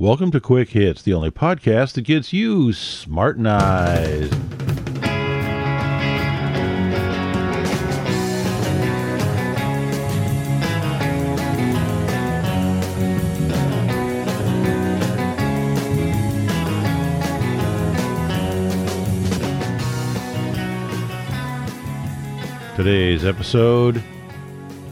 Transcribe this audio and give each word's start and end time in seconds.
Welcome 0.00 0.30
to 0.30 0.40
Quick 0.40 0.68
Hits, 0.68 1.02
the 1.02 1.12
only 1.12 1.32
podcast 1.32 1.94
that 1.94 2.02
gets 2.02 2.32
you 2.32 2.68
smartenized. 2.68 4.30
Today's 22.76 23.24
episode 23.24 24.00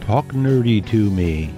Talk 0.00 0.26
Nerdy 0.32 0.84
to 0.88 1.10
Me. 1.12 1.54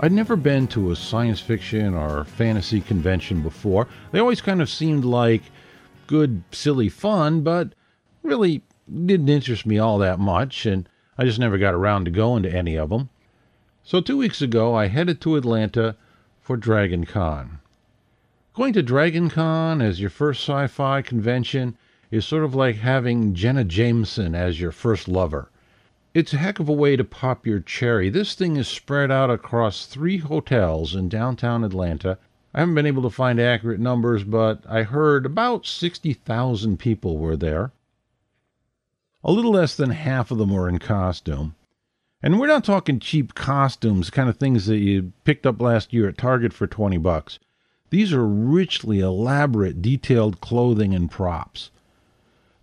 I'd 0.00 0.12
never 0.12 0.36
been 0.36 0.68
to 0.68 0.92
a 0.92 0.96
science 0.96 1.40
fiction 1.40 1.92
or 1.92 2.24
fantasy 2.24 2.80
convention 2.80 3.42
before. 3.42 3.88
They 4.12 4.20
always 4.20 4.40
kind 4.40 4.62
of 4.62 4.70
seemed 4.70 5.04
like 5.04 5.42
good, 6.06 6.44
silly 6.52 6.88
fun, 6.88 7.40
but 7.40 7.74
really 8.22 8.62
didn't 8.88 9.28
interest 9.28 9.66
me 9.66 9.76
all 9.76 9.98
that 9.98 10.20
much, 10.20 10.66
and 10.66 10.88
I 11.18 11.24
just 11.24 11.40
never 11.40 11.58
got 11.58 11.74
around 11.74 12.04
to 12.04 12.12
going 12.12 12.44
to 12.44 12.52
any 12.52 12.76
of 12.76 12.90
them. 12.90 13.08
So, 13.82 14.00
two 14.00 14.16
weeks 14.16 14.40
ago, 14.40 14.72
I 14.72 14.86
headed 14.86 15.20
to 15.22 15.34
Atlanta 15.34 15.96
for 16.40 16.56
Dragon 16.56 17.04
Con. 17.04 17.58
Going 18.54 18.72
to 18.74 18.82
Dragon 18.84 19.28
Con 19.28 19.82
as 19.82 20.00
your 20.00 20.10
first 20.10 20.42
sci 20.42 20.68
fi 20.68 21.02
convention 21.02 21.76
is 22.12 22.24
sort 22.24 22.44
of 22.44 22.54
like 22.54 22.76
having 22.76 23.34
Jenna 23.34 23.64
Jameson 23.64 24.36
as 24.36 24.60
your 24.60 24.72
first 24.72 25.08
lover. 25.08 25.50
It's 26.14 26.32
a 26.32 26.38
heck 26.38 26.58
of 26.58 26.68
a 26.68 26.72
way 26.72 26.96
to 26.96 27.04
pop 27.04 27.46
your 27.46 27.60
cherry. 27.60 28.08
This 28.08 28.34
thing 28.34 28.56
is 28.56 28.66
spread 28.66 29.10
out 29.10 29.30
across 29.30 29.84
three 29.84 30.16
hotels 30.16 30.94
in 30.94 31.10
downtown 31.10 31.64
Atlanta. 31.64 32.16
I 32.54 32.60
haven't 32.60 32.76
been 32.76 32.86
able 32.86 33.02
to 33.02 33.10
find 33.10 33.38
accurate 33.38 33.78
numbers, 33.78 34.24
but 34.24 34.64
I 34.66 34.84
heard 34.84 35.26
about 35.26 35.66
60,000 35.66 36.78
people 36.78 37.18
were 37.18 37.36
there. 37.36 37.72
A 39.22 39.32
little 39.32 39.52
less 39.52 39.76
than 39.76 39.90
half 39.90 40.30
of 40.30 40.38
them 40.38 40.50
were 40.50 40.68
in 40.68 40.78
costume. 40.78 41.54
And 42.22 42.40
we're 42.40 42.46
not 42.46 42.64
talking 42.64 43.00
cheap 43.00 43.34
costumes, 43.34 44.08
kind 44.08 44.30
of 44.30 44.38
things 44.38 44.66
that 44.66 44.78
you 44.78 45.12
picked 45.24 45.46
up 45.46 45.60
last 45.60 45.92
year 45.92 46.08
at 46.08 46.16
Target 46.16 46.54
for 46.54 46.66
20 46.66 46.96
bucks. 46.96 47.38
These 47.90 48.14
are 48.14 48.26
richly 48.26 49.00
elaborate, 49.00 49.82
detailed 49.82 50.40
clothing 50.40 50.94
and 50.94 51.10
props. 51.10 51.70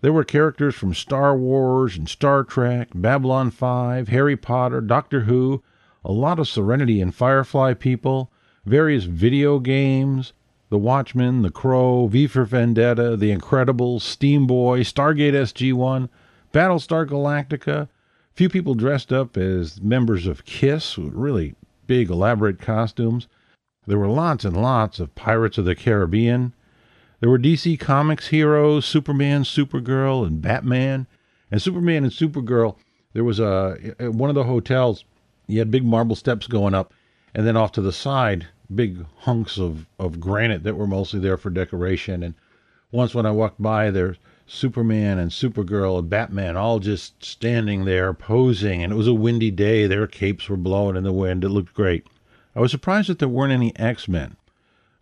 There 0.06 0.12
were 0.12 0.22
characters 0.22 0.76
from 0.76 0.94
Star 0.94 1.36
Wars 1.36 1.96
and 1.96 2.08
Star 2.08 2.44
Trek, 2.44 2.90
Babylon 2.94 3.50
5, 3.50 4.06
Harry 4.06 4.36
Potter, 4.36 4.80
Doctor 4.80 5.22
Who, 5.22 5.64
a 6.04 6.12
lot 6.12 6.38
of 6.38 6.46
Serenity 6.46 7.00
and 7.00 7.12
Firefly 7.12 7.74
people, 7.74 8.30
various 8.64 9.02
video 9.02 9.58
games, 9.58 10.32
The 10.68 10.78
Watchmen, 10.78 11.42
The 11.42 11.50
Crow, 11.50 12.06
V 12.06 12.28
for 12.28 12.44
Vendetta, 12.44 13.16
The 13.16 13.36
Incredibles, 13.36 14.02
Steam 14.02 14.46
Boy, 14.46 14.82
Stargate 14.82 15.32
SG-1, 15.32 16.08
Battlestar 16.52 17.04
Galactica, 17.04 17.88
few 18.32 18.48
people 18.48 18.76
dressed 18.76 19.12
up 19.12 19.36
as 19.36 19.82
members 19.82 20.28
of 20.28 20.44
KISS 20.44 20.96
with 20.96 21.14
really 21.14 21.56
big 21.88 22.10
elaborate 22.10 22.60
costumes. 22.60 23.26
There 23.88 23.98
were 23.98 24.06
lots 24.06 24.44
and 24.44 24.56
lots 24.56 25.00
of 25.00 25.16
Pirates 25.16 25.58
of 25.58 25.64
the 25.64 25.74
Caribbean, 25.74 26.52
there 27.20 27.30
were 27.30 27.38
DC 27.38 27.78
Comics 27.80 28.28
heroes, 28.28 28.84
Superman, 28.84 29.42
Supergirl, 29.42 30.26
and 30.26 30.42
Batman. 30.42 31.06
And 31.50 31.62
Superman 31.62 32.04
and 32.04 32.12
Supergirl, 32.12 32.76
there 33.12 33.24
was 33.24 33.40
a 33.40 33.94
one 33.98 34.28
of 34.28 34.34
the 34.34 34.44
hotels, 34.44 35.04
you 35.46 35.58
had 35.60 35.70
big 35.70 35.84
marble 35.84 36.16
steps 36.16 36.46
going 36.46 36.74
up, 36.74 36.92
and 37.34 37.46
then 37.46 37.56
off 37.56 37.72
to 37.72 37.80
the 37.80 37.92
side, 37.92 38.46
big 38.74 39.04
hunks 39.18 39.58
of, 39.58 39.86
of 39.98 40.20
granite 40.20 40.64
that 40.64 40.76
were 40.76 40.86
mostly 40.86 41.20
there 41.20 41.36
for 41.36 41.50
decoration. 41.50 42.22
And 42.22 42.34
once 42.90 43.14
when 43.14 43.26
I 43.26 43.30
walked 43.30 43.62
by, 43.62 43.90
there's 43.90 44.16
Superman 44.46 45.18
and 45.18 45.30
Supergirl 45.30 45.98
and 45.98 46.10
Batman 46.10 46.56
all 46.56 46.78
just 46.78 47.24
standing 47.24 47.84
there 47.84 48.12
posing, 48.12 48.82
and 48.82 48.92
it 48.92 48.96
was 48.96 49.08
a 49.08 49.14
windy 49.14 49.50
day. 49.50 49.86
Their 49.86 50.06
capes 50.06 50.48
were 50.48 50.56
blowing 50.56 50.96
in 50.96 51.04
the 51.04 51.12
wind. 51.12 51.44
It 51.44 51.48
looked 51.48 51.74
great. 51.74 52.06
I 52.54 52.60
was 52.60 52.70
surprised 52.70 53.08
that 53.08 53.18
there 53.18 53.28
weren't 53.28 53.52
any 53.52 53.76
X 53.76 54.08
Men. 54.08 54.36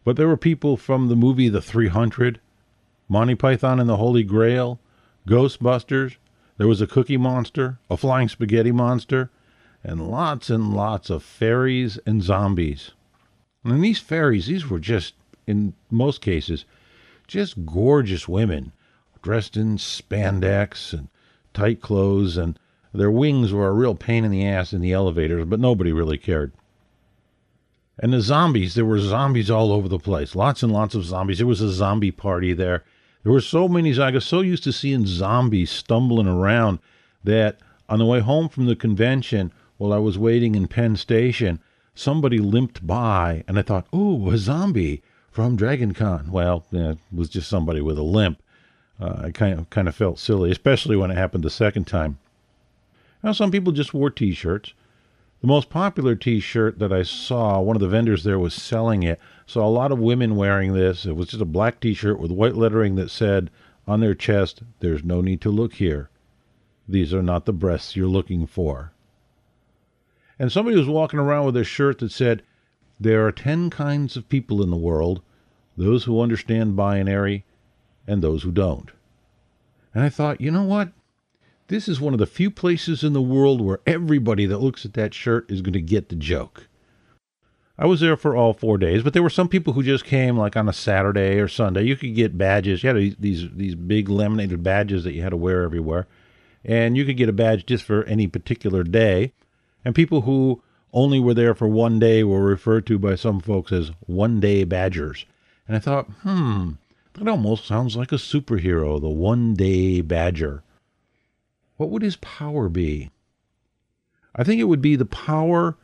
But 0.05 0.17
there 0.17 0.29
were 0.29 0.37
people 0.37 0.77
from 0.77 1.09
the 1.09 1.17
movie 1.17 1.49
The 1.49 1.63
300, 1.63 2.39
Monty 3.09 3.35
Python 3.35 3.81
and 3.81 3.89
the 3.89 3.97
Holy 3.97 4.23
Grail, 4.23 4.79
Ghostbusters. 5.27 6.17
There 6.59 6.69
was 6.69 6.81
a 6.81 6.87
cookie 6.87 7.17
monster, 7.17 7.79
a 7.91 7.97
flying 7.97 8.29
spaghetti 8.29 8.71
monster, 8.71 9.31
and 9.83 10.11
lots 10.11 10.51
and 10.51 10.75
lots 10.75 11.11
of 11.11 11.23
fairies 11.23 11.99
and 12.07 12.23
zombies. 12.23 12.93
And 13.65 13.83
these 13.83 13.99
fairies, 13.99 14.47
these 14.47 14.69
were 14.69 14.79
just, 14.79 15.15
in 15.47 15.73
most 15.91 16.21
cases, 16.21 16.65
just 17.27 17.65
gorgeous 17.65 18.29
women 18.29 18.73
dressed 19.23 19.57
in 19.57 19.79
spandex 19.79 20.93
and 20.93 21.09
tight 21.55 21.81
clothes, 21.81 22.37
and 22.37 22.59
their 22.93 23.11
wings 23.11 23.53
were 23.53 23.69
a 23.69 23.73
real 23.73 23.95
pain 23.95 24.23
in 24.23 24.31
the 24.31 24.47
ass 24.47 24.75
in 24.75 24.83
the 24.83 24.93
elevators, 24.93 25.47
but 25.47 25.61
nobody 25.61 25.93
really 25.93 26.19
cared. 26.19 26.53
And 27.99 28.13
the 28.13 28.21
zombies, 28.21 28.75
there 28.75 28.85
were 28.85 28.99
zombies 28.99 29.51
all 29.51 29.73
over 29.73 29.89
the 29.89 29.99
place. 29.99 30.35
Lots 30.35 30.63
and 30.63 30.73
lots 30.73 30.95
of 30.95 31.05
zombies. 31.05 31.39
There 31.39 31.47
was 31.47 31.61
a 31.61 31.71
zombie 31.71 32.11
party 32.11 32.53
there. 32.53 32.83
There 33.23 33.33
were 33.33 33.41
so 33.41 33.69
many. 33.69 33.99
I 33.99 34.11
got 34.11 34.23
so 34.23 34.41
used 34.41 34.65
to 34.65 34.73
seeing 34.73 35.07
zombies 35.07 35.71
stumbling 35.71 36.27
around 36.27 36.81
that 37.23 37.59
on 37.89 38.01
the 38.01 38.05
way 38.05 38.21
home 38.21 38.49
from 38.49 38.67
the 38.67 38.77
convention, 38.77 39.53
while 39.77 39.93
I 39.93 39.99
was 39.99 40.19
waiting 40.19 40.55
in 40.55 40.69
Penn 40.69 40.97
Station, 40.97 41.61
somebody 41.95 42.39
limped 42.39 42.87
by, 42.87 43.45
and 43.47 43.59
I 43.59 43.63
thought, 43.63 43.87
"Ooh, 43.95 44.31
a 44.31 44.39
zombie 44.39 45.03
from 45.31 45.57
Dragon 45.57 45.95
Con." 45.95 46.31
Well, 46.31 46.65
it 46.73 46.99
was 47.13 47.29
just 47.29 47.49
somebody 47.49 47.81
with 47.81 47.99
a 47.99 48.03
limp. 48.03 48.43
Uh, 49.01 49.23
I 49.25 49.31
kind 49.31 49.59
of 49.59 49.71
kind 49.71 49.89
of 49.89 49.95
felt 49.95 50.19
silly, 50.19 50.51
especially 50.51 50.97
when 50.97 51.11
it 51.11 51.17
happened 51.17 51.45
the 51.45 51.51
second 51.51 51.87
time. 51.87 52.19
Now, 53.23 53.33
some 53.33 53.51
people 53.51 53.73
just 53.73 53.95
wore 53.95 54.11
T-shirts. 54.11 54.75
The 55.45 55.49
most 55.49 55.69
popular 55.69 56.15
t 56.15 56.41
shirt 56.41 56.79
that 56.79 56.91
I 56.91 57.03
saw, 57.03 57.61
one 57.61 57.77
of 57.77 57.81
the 57.83 57.87
vendors 57.87 58.25
there 58.25 58.39
was 58.39 58.55
selling 58.55 59.03
it. 59.03 59.21
Saw 59.45 59.67
a 59.67 59.69
lot 59.69 59.93
of 59.93 59.99
women 59.99 60.37
wearing 60.37 60.73
this. 60.73 61.05
It 61.05 61.17
was 61.17 61.29
just 61.29 61.43
a 61.43 61.45
black 61.45 61.81
t 61.81 61.93
shirt 61.93 62.19
with 62.19 62.31
white 62.31 62.57
lettering 62.57 62.95
that 62.95 63.11
said 63.11 63.51
on 63.87 64.01
their 64.01 64.15
chest, 64.15 64.63
There's 64.81 65.05
no 65.05 65.21
need 65.21 65.43
to 65.43 65.51
look 65.51 65.75
here. 65.75 66.09
These 66.89 67.13
are 67.13 67.23
not 67.23 67.45
the 67.45 67.53
breasts 67.53 67.95
you're 67.95 68.07
looking 68.07 68.47
for. 68.47 68.95
And 70.39 70.51
somebody 70.51 70.79
was 70.79 70.89
walking 70.89 71.21
around 71.21 71.45
with 71.45 71.59
a 71.59 71.65
shirt 71.65 71.99
that 71.99 72.11
said, 72.11 72.43
There 72.99 73.27
are 73.27 73.31
10 73.31 73.69
kinds 73.69 74.17
of 74.17 74.31
people 74.31 74.63
in 74.63 74.71
the 74.71 74.79
world 74.79 75.21
those 75.77 76.05
who 76.05 76.23
understand 76.23 76.75
binary 76.75 77.45
and 78.07 78.23
those 78.23 78.45
who 78.45 78.51
don't. 78.51 78.93
And 79.95 80.05
I 80.05 80.09
thought, 80.09 80.41
you 80.41 80.51
know 80.51 80.65
what? 80.65 80.93
This 81.69 81.89
is 81.89 82.01
one 82.01 82.13
of 82.13 82.19
the 82.19 82.27
few 82.27 82.51
places 82.51 83.03
in 83.03 83.15
the 83.15 83.23
world 83.23 83.61
where 83.61 83.81
everybody 83.87 84.45
that 84.47 84.59
looks 84.59 84.85
at 84.85 84.93
that 84.95 85.15
shirt 85.15 85.51
is 85.51 85.63
going 85.63 85.73
to 85.73 85.81
get 85.81 86.11
the 86.11 86.15
joke. 86.15 86.69
I 87.79 87.87
was 87.87 88.01
there 88.01 88.17
for 88.17 88.37
all 88.37 88.53
four 88.53 88.79
days, 88.79 89.03
but 89.03 89.15
there 89.15 89.23
were 89.23 89.31
some 89.31 89.49
people 89.49 89.73
who 89.73 89.83
just 89.83 90.05
came 90.05 90.37
like 90.37 90.57
on 90.57 90.69
a 90.69 90.73
Saturday 90.73 91.41
or 91.41 91.49
Sunday. 91.49 91.83
You 91.83 91.97
could 91.97 92.15
get 92.15 92.39
badges. 92.39 92.83
You 92.83 92.89
had 92.95 93.17
these 93.19 93.49
these 93.51 93.75
big 93.75 94.09
laminated 94.09 94.63
badges 94.63 95.03
that 95.05 95.15
you 95.15 95.23
had 95.23 95.31
to 95.31 95.37
wear 95.37 95.63
everywhere, 95.63 96.07
and 96.65 96.97
you 96.97 97.05
could 97.05 97.17
get 97.17 97.29
a 97.29 97.33
badge 97.33 97.67
just 97.67 97.85
for 97.85 98.05
any 98.05 98.29
particular 98.29 98.85
day. 98.85 99.33
And 99.85 99.95
people 99.95 100.21
who 100.21 100.63
only 100.93 101.19
were 101.19 101.35
there 101.35 101.55
for 101.55 101.67
one 101.67 101.99
day 101.99 102.23
were 102.23 102.45
referred 102.45 102.87
to 102.87 102.99
by 102.99 103.17
some 103.17 103.41
folks 103.41 103.73
as 103.73 103.91
one 104.07 104.39
day 104.39 104.63
badgers. 104.63 105.27
And 105.67 105.77
I 105.77 105.81
thought, 105.81 106.07
hmm, 106.23 106.73
that 107.15 107.27
almost 107.27 107.67
sounds 107.67 107.97
like 107.97 108.13
a 108.13 108.17
superhero, 108.17 109.01
the 109.01 109.09
one 109.09 109.55
day 109.55 110.01
badger. 110.01 110.63
What 111.85 111.91
would 111.91 112.03
his 112.03 112.17
power 112.17 112.71
be? 112.71 113.11
I 114.35 114.43
think 114.43 114.59
it 114.59 114.65
would 114.65 114.81
be 114.81 114.97
the 114.97 115.05
power 115.05 115.77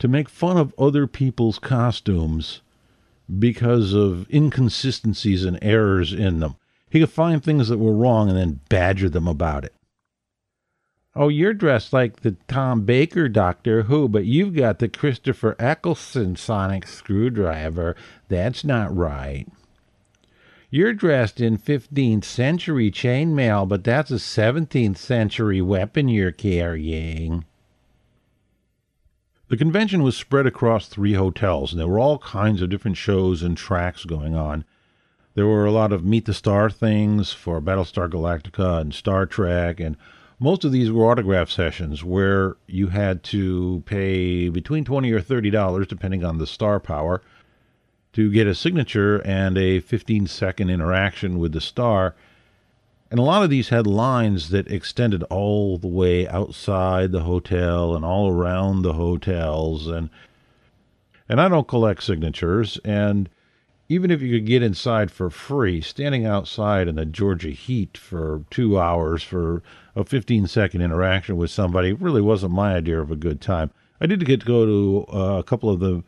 to 0.00 0.08
make 0.08 0.28
fun 0.28 0.56
of 0.56 0.74
other 0.76 1.06
people's 1.06 1.60
costumes 1.60 2.60
because 3.38 3.94
of 3.94 4.28
inconsistencies 4.34 5.44
and 5.44 5.56
errors 5.62 6.12
in 6.12 6.40
them. 6.40 6.56
He 6.90 6.98
could 6.98 7.10
find 7.10 7.40
things 7.40 7.68
that 7.68 7.78
were 7.78 7.94
wrong 7.94 8.28
and 8.28 8.36
then 8.36 8.58
badger 8.68 9.08
them 9.08 9.28
about 9.28 9.64
it. 9.64 9.74
Oh, 11.14 11.28
you're 11.28 11.54
dressed 11.54 11.92
like 11.92 12.22
the 12.22 12.32
Tom 12.48 12.84
Baker 12.84 13.28
Doctor 13.28 13.84
Who, 13.84 14.08
but 14.08 14.24
you've 14.24 14.56
got 14.56 14.80
the 14.80 14.88
Christopher 14.88 15.54
Eccleston 15.60 16.34
sonic 16.34 16.84
screwdriver. 16.84 17.94
That's 18.26 18.64
not 18.64 18.94
right. 18.96 19.46
You're 20.70 20.92
dressed 20.92 21.40
in 21.40 21.56
15th 21.56 22.24
century 22.24 22.90
chainmail, 22.90 23.66
but 23.66 23.84
that's 23.84 24.10
a 24.10 24.16
17th 24.16 24.98
century 24.98 25.62
weapon 25.62 26.08
you're 26.08 26.30
carrying. 26.30 27.46
The 29.48 29.56
convention 29.56 30.02
was 30.02 30.14
spread 30.14 30.46
across 30.46 30.86
three 30.86 31.14
hotels, 31.14 31.72
and 31.72 31.80
there 31.80 31.88
were 31.88 31.98
all 31.98 32.18
kinds 32.18 32.60
of 32.60 32.68
different 32.68 32.98
shows 32.98 33.42
and 33.42 33.56
tracks 33.56 34.04
going 34.04 34.34
on. 34.34 34.66
There 35.34 35.46
were 35.46 35.64
a 35.64 35.72
lot 35.72 35.90
of 35.90 36.04
Meet 36.04 36.26
the 36.26 36.34
Star 36.34 36.68
things 36.68 37.32
for 37.32 37.62
Battlestar 37.62 38.10
Galactica 38.10 38.82
and 38.82 38.92
Star 38.92 39.24
Trek, 39.24 39.80
and 39.80 39.96
most 40.38 40.66
of 40.66 40.72
these 40.72 40.92
were 40.92 41.10
autograph 41.10 41.48
sessions 41.48 42.04
where 42.04 42.56
you 42.66 42.88
had 42.88 43.22
to 43.22 43.82
pay 43.86 44.50
between 44.50 44.84
20 44.84 45.10
or 45.12 45.20
30 45.22 45.48
dollars 45.50 45.86
depending 45.86 46.24
on 46.24 46.36
the 46.36 46.46
star 46.46 46.78
power 46.78 47.22
to 48.18 48.32
get 48.32 48.48
a 48.48 48.54
signature 48.54 49.18
and 49.24 49.56
a 49.56 49.78
15 49.78 50.26
second 50.26 50.70
interaction 50.70 51.38
with 51.38 51.52
the 51.52 51.60
star. 51.60 52.16
And 53.12 53.20
a 53.20 53.22
lot 53.22 53.44
of 53.44 53.48
these 53.48 53.68
had 53.68 53.86
lines 53.86 54.48
that 54.48 54.68
extended 54.68 55.22
all 55.30 55.78
the 55.78 55.86
way 55.86 56.26
outside 56.26 57.12
the 57.12 57.22
hotel 57.22 57.94
and 57.94 58.04
all 58.04 58.28
around 58.28 58.82
the 58.82 58.94
hotels. 58.94 59.86
And 59.86 60.10
and 61.28 61.40
I 61.40 61.48
don't 61.48 61.68
collect 61.68 62.02
signatures. 62.02 62.80
And 62.84 63.28
even 63.88 64.10
if 64.10 64.20
you 64.20 64.36
could 64.36 64.46
get 64.46 64.64
inside 64.64 65.12
for 65.12 65.30
free, 65.30 65.80
standing 65.80 66.26
outside 66.26 66.88
in 66.88 66.96
the 66.96 67.06
Georgia 67.06 67.50
heat 67.50 67.96
for 67.96 68.42
two 68.50 68.80
hours 68.80 69.22
for 69.22 69.62
a 69.94 70.02
15 70.02 70.48
second 70.48 70.80
interaction 70.80 71.36
with 71.36 71.52
somebody 71.52 71.92
really 71.92 72.20
wasn't 72.20 72.52
my 72.52 72.74
idea 72.74 73.00
of 73.00 73.12
a 73.12 73.16
good 73.16 73.40
time. 73.40 73.70
I 74.00 74.06
did 74.06 74.26
get 74.26 74.40
to 74.40 74.46
go 74.46 74.66
to 74.66 75.06
uh, 75.16 75.38
a 75.38 75.44
couple 75.44 75.70
of 75.70 75.78
the 75.78 76.02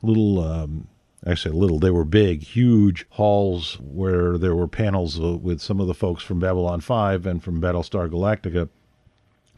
little, 0.00 0.42
um, 0.42 0.88
actually, 1.26 1.56
a 1.56 1.58
little, 1.58 1.78
they 1.78 1.90
were 1.90 2.04
big, 2.04 2.42
huge 2.42 3.06
halls 3.10 3.78
where 3.80 4.36
there 4.38 4.54
were 4.54 4.68
panels 4.68 5.20
uh, 5.20 5.36
with 5.36 5.60
some 5.60 5.80
of 5.80 5.86
the 5.86 5.94
folks 5.94 6.22
from 6.22 6.40
Babylon 6.40 6.80
5 6.80 7.26
and 7.26 7.42
from 7.42 7.60
Battlestar 7.60 8.08
Galactica. 8.08 8.68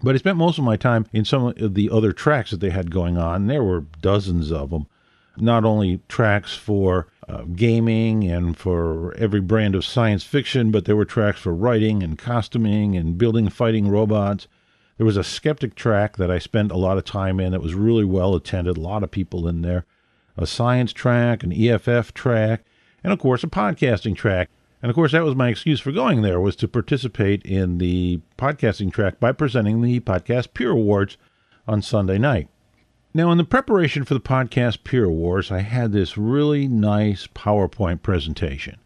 But 0.03 0.15
I 0.15 0.19
spent 0.19 0.37
most 0.37 0.59
of 0.59 0.65
my 0.65 0.77
time 0.77 1.07
in 1.13 1.25
some 1.25 1.55
of 1.57 1.75
the 1.75 1.89
other 1.91 2.13
tracks 2.13 2.51
that 2.51 2.61
they 2.61 2.71
had 2.71 2.91
going 2.91 3.17
on. 3.17 3.47
There 3.47 3.63
were 3.63 3.87
dozens 4.03 4.51
of 4.51 4.71
them. 4.71 4.87
Not 5.37 5.65
only 5.65 6.01
tracks 6.09 6.55
for 6.55 7.09
uh, 7.29 7.43
gaming 7.43 8.25
and 8.25 8.57
for 8.57 9.15
every 9.17 9.41
brand 9.41 9.75
of 9.75 9.85
science 9.85 10.23
fiction, 10.23 10.71
but 10.71 10.85
there 10.85 10.97
were 10.97 11.05
tracks 11.05 11.41
for 11.41 11.55
writing 11.55 12.03
and 12.03 12.19
costuming 12.19 12.97
and 12.97 13.19
building 13.19 13.49
fighting 13.49 13.89
robots. 13.89 14.47
There 14.97 15.07
was 15.07 15.17
a 15.17 15.25
skeptic 15.25 15.75
track 15.75 16.17
that 16.19 16.31
I 16.31 16.39
spent 16.39 16.71
a 16.71 16.77
lot 16.77 16.99
of 16.99 17.05
time 17.05 17.41
in 17.41 17.53
that 17.53 17.63
was 17.63 17.75
really 17.75 18.05
well 18.05 18.35
attended, 18.35 18.77
a 18.77 18.81
lot 18.81 19.03
of 19.03 19.11
people 19.11 19.49
in 19.49 19.63
there. 19.63 19.87
A 20.37 20.47
science 20.47 20.93
track, 20.93 21.43
an 21.43 21.53
EFF 21.53 22.13
track, 22.15 22.65
and 23.03 23.13
of 23.13 23.19
course 23.19 23.45
a 23.45 23.49
podcasting 23.49 24.17
track. 24.17 24.51
And 24.83 24.91
of 24.91 24.95
course 24.95 25.13
that 25.13 25.25
was 25.25 25.35
my 25.35 25.49
excuse 25.49 25.81
for 25.81 25.93
going 25.93 26.23
there 26.23 26.41
was 26.41 26.57
to 26.57 26.69
participate 26.69 27.43
in 27.45 27.79
the 27.79 28.21
podcasting 28.37 28.93
track 28.93 29.21
by 29.21 29.33
presenting 29.33 29.81
the 29.81 30.01
Podcast 30.01 30.55
Peer 30.55 30.73
Awards 30.73 31.17
on 31.67 31.83
Sunday 31.83 32.19
night. 32.19 32.49
Now, 33.17 33.31
in 33.31 33.39
the 33.39 33.45
preparation 33.45 34.05
for 34.05 34.15
the 34.15 34.21
podcast 34.21 34.83
Peer 34.83 35.05
Awards, 35.05 35.53
I 35.53 35.61
had 35.61 35.93
this 35.93 36.19
really 36.19 36.67
nice 36.67 37.29
PowerPoint 37.29 38.03
presentation. 38.03 38.77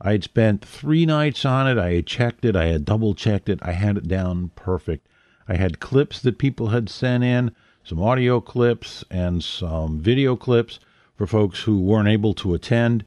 I 0.00 0.12
had 0.12 0.24
spent 0.24 0.64
three 0.64 1.04
nights 1.04 1.44
on 1.44 1.68
it. 1.68 1.78
I 1.78 1.92
had 1.96 2.06
checked 2.06 2.46
it. 2.46 2.56
I 2.56 2.66
had 2.66 2.86
double 2.86 3.14
checked 3.14 3.50
it. 3.50 3.58
I 3.60 3.72
had 3.72 3.98
it 3.98 4.08
down 4.08 4.52
perfect. 4.56 5.06
I 5.46 5.56
had 5.56 5.80
clips 5.80 6.18
that 6.22 6.38
people 6.38 6.68
had 6.68 6.88
sent 6.88 7.24
in, 7.24 7.54
some 7.84 8.00
audio 8.00 8.40
clips, 8.40 9.04
and 9.10 9.42
some 9.42 10.00
video 10.00 10.36
clips 10.36 10.78
for 11.16 11.26
folks 11.26 11.62
who 11.62 11.80
weren't 11.80 12.08
able 12.08 12.34
to 12.34 12.54
attend. 12.54 13.04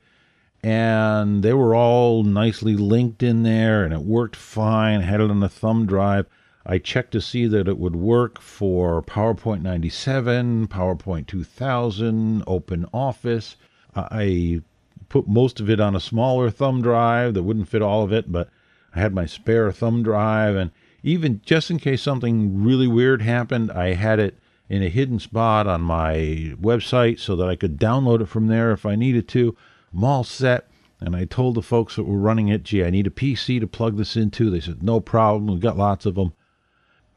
And 0.63 1.43
they 1.43 1.53
were 1.53 1.75
all 1.75 2.23
nicely 2.23 2.75
linked 2.75 3.21
in 3.21 3.43
there, 3.43 3.83
and 3.83 3.93
it 3.93 4.01
worked 4.01 4.35
fine. 4.35 5.01
Had 5.01 5.21
it 5.21 5.29
on 5.29 5.43
a 5.43 5.49
thumb 5.49 5.85
drive. 5.85 6.25
I 6.65 6.79
checked 6.79 7.11
to 7.11 7.21
see 7.21 7.45
that 7.45 7.67
it 7.67 7.77
would 7.77 7.95
work 7.95 8.41
for 8.41 9.03
PowerPoint 9.03 9.61
97, 9.61 10.67
PowerPoint 10.67 11.27
2000, 11.27 12.43
Open 12.47 12.87
Office. 12.91 13.55
I 13.95 14.61
put 15.07 15.27
most 15.27 15.59
of 15.59 15.69
it 15.69 15.79
on 15.79 15.95
a 15.95 15.99
smaller 15.99 16.49
thumb 16.49 16.81
drive 16.81 17.35
that 17.35 17.43
wouldn't 17.43 17.69
fit 17.69 17.83
all 17.83 18.03
of 18.03 18.11
it, 18.11 18.31
but 18.31 18.49
I 18.95 18.99
had 18.99 19.13
my 19.13 19.27
spare 19.27 19.71
thumb 19.71 20.01
drive. 20.01 20.55
And 20.55 20.71
even 21.03 21.41
just 21.45 21.69
in 21.69 21.77
case 21.77 22.01
something 22.01 22.63
really 22.63 22.87
weird 22.87 23.21
happened, 23.21 23.71
I 23.71 23.93
had 23.93 24.19
it 24.19 24.39
in 24.69 24.81
a 24.81 24.89
hidden 24.89 25.19
spot 25.19 25.67
on 25.67 25.81
my 25.81 26.55
website 26.59 27.19
so 27.19 27.35
that 27.35 27.47
I 27.47 27.55
could 27.55 27.77
download 27.77 28.21
it 28.21 28.27
from 28.27 28.47
there 28.47 28.71
if 28.71 28.85
I 28.85 28.95
needed 28.95 29.27
to. 29.29 29.55
I'm 29.93 30.03
all 30.03 30.23
set. 30.23 30.67
And 31.01 31.15
I 31.15 31.25
told 31.25 31.55
the 31.55 31.61
folks 31.61 31.97
that 31.97 32.03
were 32.03 32.17
running 32.17 32.47
it, 32.47 32.63
gee, 32.63 32.83
I 32.83 32.89
need 32.89 33.05
a 33.05 33.11
PC 33.11 33.59
to 33.59 33.67
plug 33.67 33.97
this 33.97 34.15
into. 34.15 34.49
They 34.49 34.61
said, 34.61 34.81
no 34.81 34.99
problem. 34.99 35.47
We've 35.47 35.59
got 35.59 35.77
lots 35.77 36.05
of 36.05 36.15
them. 36.15 36.33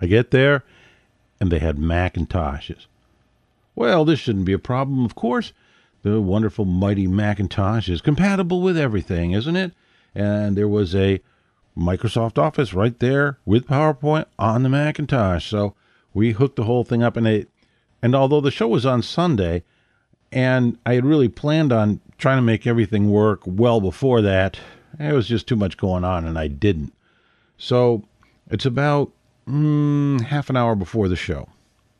I 0.00 0.06
get 0.06 0.30
there, 0.30 0.64
and 1.40 1.50
they 1.50 1.60
had 1.60 1.76
Macintoshes. 1.76 2.86
Well, 3.74 4.04
this 4.04 4.18
shouldn't 4.18 4.44
be 4.44 4.52
a 4.52 4.58
problem, 4.58 5.04
of 5.04 5.14
course. 5.14 5.52
The 6.02 6.20
wonderful, 6.20 6.64
mighty 6.64 7.06
Macintosh 7.06 7.88
is 7.88 8.00
compatible 8.00 8.60
with 8.62 8.76
everything, 8.76 9.32
isn't 9.32 9.56
it? 9.56 9.72
And 10.14 10.56
there 10.56 10.68
was 10.68 10.94
a 10.94 11.20
Microsoft 11.76 12.36
Office 12.38 12.74
right 12.74 12.98
there 12.98 13.38
with 13.44 13.68
PowerPoint 13.68 14.26
on 14.38 14.64
the 14.64 14.68
Macintosh. 14.68 15.48
So 15.48 15.74
we 16.14 16.32
hooked 16.32 16.56
the 16.56 16.64
whole 16.64 16.84
thing 16.84 17.02
up, 17.02 17.16
and 17.16 17.26
it, 17.26 17.48
and 18.02 18.14
although 18.14 18.40
the 18.40 18.50
show 18.50 18.68
was 18.68 18.86
on 18.86 19.02
Sunday, 19.02 19.62
and 20.32 20.78
I 20.84 20.94
had 20.94 21.04
really 21.04 21.28
planned 21.28 21.72
on 21.72 22.00
trying 22.18 22.38
to 22.38 22.42
make 22.42 22.66
everything 22.66 23.10
work 23.10 23.40
well 23.46 23.80
before 23.80 24.20
that, 24.22 24.58
it 24.98 25.12
was 25.12 25.28
just 25.28 25.46
too 25.46 25.56
much 25.56 25.76
going 25.76 26.04
on, 26.04 26.24
and 26.24 26.38
I 26.38 26.48
didn't. 26.48 26.92
So 27.56 28.04
it's 28.50 28.66
about 28.66 29.12
mm, 29.48 30.20
half 30.22 30.50
an 30.50 30.56
hour 30.56 30.74
before 30.74 31.08
the 31.08 31.16
show. 31.16 31.48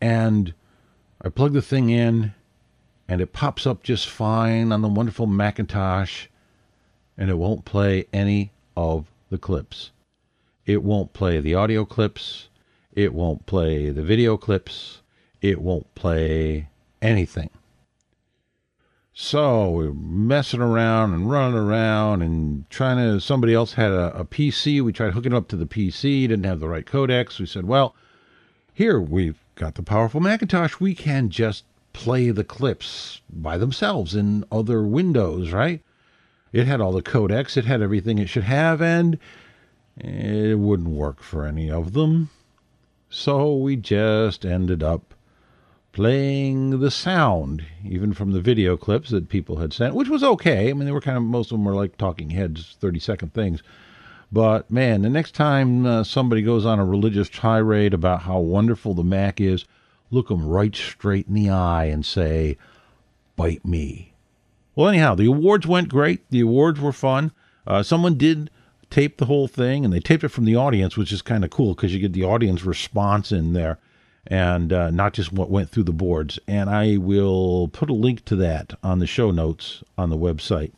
And 0.01 0.55
I 1.23 1.29
plug 1.29 1.53
the 1.53 1.63
thing 1.63 1.91
in, 1.91 2.35
and 3.09 3.21
it 3.21 3.33
pops 3.33 3.67
up 3.67 3.83
just 3.83 4.09
fine 4.09 4.73
on 4.73 4.83
the 4.83 4.89
wonderful 4.89 5.27
Macintosh, 5.27 6.27
and 7.17 7.31
it 7.31 7.39
won't 7.39 7.65
play 7.65 8.07
any 8.13 8.53
of 8.77 9.11
the 9.31 9.39
clips. 9.39 9.91
It 10.67 10.83
won't 10.83 11.13
play 11.13 11.41
the 11.41 11.55
audio 11.55 11.85
clips. 11.85 12.49
It 12.99 13.15
won't 13.15 13.47
play 13.47 13.91
the 13.91 14.03
video 14.03 14.37
clips. 14.37 15.03
It 15.41 15.63
won't 15.63 15.95
play 15.95 16.69
anything. 17.01 17.51
So 19.13 19.71
we're 19.71 19.93
messing 19.93 20.61
around 20.61 21.15
and 21.15 21.31
running 21.31 21.57
around 21.57 22.23
and 22.23 22.69
trying 22.71 22.97
to. 22.97 23.21
Somebody 23.21 23.55
else 23.55 23.75
had 23.75 23.93
a, 23.93 24.19
a 24.19 24.25
PC. 24.25 24.83
We 24.83 24.93
tried 24.93 25.13
hooking 25.13 25.31
it 25.31 25.37
up 25.37 25.47
to 25.51 25.57
the 25.57 25.65
PC, 25.65 26.23
didn't 26.23 26.43
have 26.43 26.59
the 26.59 26.69
right 26.69 26.85
codecs. 26.85 27.39
We 27.39 27.47
said, 27.47 27.67
well, 27.67 27.95
here 28.75 29.01
we've 29.01 29.39
got 29.55 29.77
the 29.77 29.85
powerful 29.85 30.19
Macintosh. 30.19 30.81
We 30.81 30.97
can 30.97 31.31
just 31.31 31.63
play 31.93 32.31
the 32.31 32.43
clips 32.43 33.21
by 33.31 33.59
themselves 33.59 34.17
in 34.17 34.45
other 34.51 34.83
windows, 34.83 35.53
right? 35.53 35.85
It 36.53 36.67
had 36.67 36.81
all 36.81 36.91
the 36.91 37.03
codecs, 37.03 37.57
it 37.57 37.65
had 37.65 37.81
everything 37.81 38.19
it 38.19 38.29
should 38.29 38.43
have, 38.43 38.83
and 38.83 39.21
it 39.97 40.59
wouldn't 40.59 40.89
work 40.89 41.23
for 41.23 41.47
any 41.47 41.71
of 41.71 41.93
them. 41.93 42.31
So 43.11 43.55
we 43.55 43.77
just 43.77 44.45
ended 44.45 44.83
up 44.83 45.15
playing 45.93 46.81
the 46.81 46.91
sound, 46.91 47.65
even 47.85 48.13
from 48.13 48.33
the 48.33 48.41
video 48.41 48.77
clips 48.77 49.11
that 49.11 49.29
people 49.29 49.57
had 49.57 49.73
sent, 49.73 49.95
which 49.95 50.09
was 50.09 50.23
okay. 50.23 50.69
I 50.69 50.73
mean, 50.75 50.85
they 50.85 50.93
were 50.93 51.01
kind 51.01 51.17
of, 51.17 51.23
most 51.23 51.47
of 51.47 51.59
them 51.59 51.65
were 51.65 51.75
like 51.75 51.97
talking 51.97 52.31
heads, 52.31 52.77
30 52.81 53.01
second 53.01 53.33
things. 53.33 53.63
But 54.31 54.71
man, 54.71 55.03
the 55.03 55.09
next 55.09 55.35
time 55.35 55.87
uh, 55.87 56.05
somebody 56.05 56.43
goes 56.43 56.67
on 56.67 56.79
a 56.79 56.85
religious 56.85 57.31
tirade 57.31 57.95
about 57.95 58.23
how 58.23 58.41
wonderful 58.41 58.93
the 58.93 59.03
Mac 59.03 59.41
is, 59.41 59.65
look 60.11 60.29
them 60.29 60.47
right 60.47 60.77
straight 60.77 61.29
in 61.29 61.35
the 61.35 61.51
eye 61.51 61.87
and 61.87 62.05
say, 62.05 62.59
bite 63.37 63.65
me. 63.65 64.13
Well, 64.77 64.89
anyhow, 64.89 65.15
the 65.15 65.27
awards 65.27 65.67
went 65.67 65.89
great. 65.89 66.29
The 66.31 66.41
awards 66.41 66.79
were 66.79 66.93
fun. 66.93 67.33
Uh, 67.67 67.83
someone 67.83 68.17
did 68.17 68.51
tape 68.91 69.19
the 69.19 69.27
whole 69.27 69.49
thing, 69.49 69.85
and 69.85 69.93
they 69.93 70.01
taped 70.01 70.25
it 70.25 70.29
from 70.29 70.45
the 70.45 70.57
audience, 70.57 70.97
which 70.97 71.13
is 71.13 71.23
kind 71.23 71.45
of 71.45 71.51
cool 71.51 71.75
because 71.75 71.93
you 71.93 72.01
get 72.01 72.13
the 72.13 72.25
audience 72.25 72.65
response 72.65 73.33
in 73.33 73.53
there 73.53 73.79
and 74.27 74.73
uh, 74.73 74.91
not 74.91 75.15
just 75.15 75.33
what 75.33 75.51
went 75.51 75.71
through 75.71 75.85
the 75.85 75.93
boards. 75.93 76.39
And 76.47 76.69
I 76.69 76.99
will 76.99 77.69
put 77.69 77.91
a 77.91 77.95
link 77.95 78.25
to 78.27 78.37
that 78.37 78.75
on 78.83 78.99
the 78.99 79.07
show 79.07 79.31
notes 79.31 79.83
on 79.97 80.11
the 80.11 80.19
website. 80.19 80.73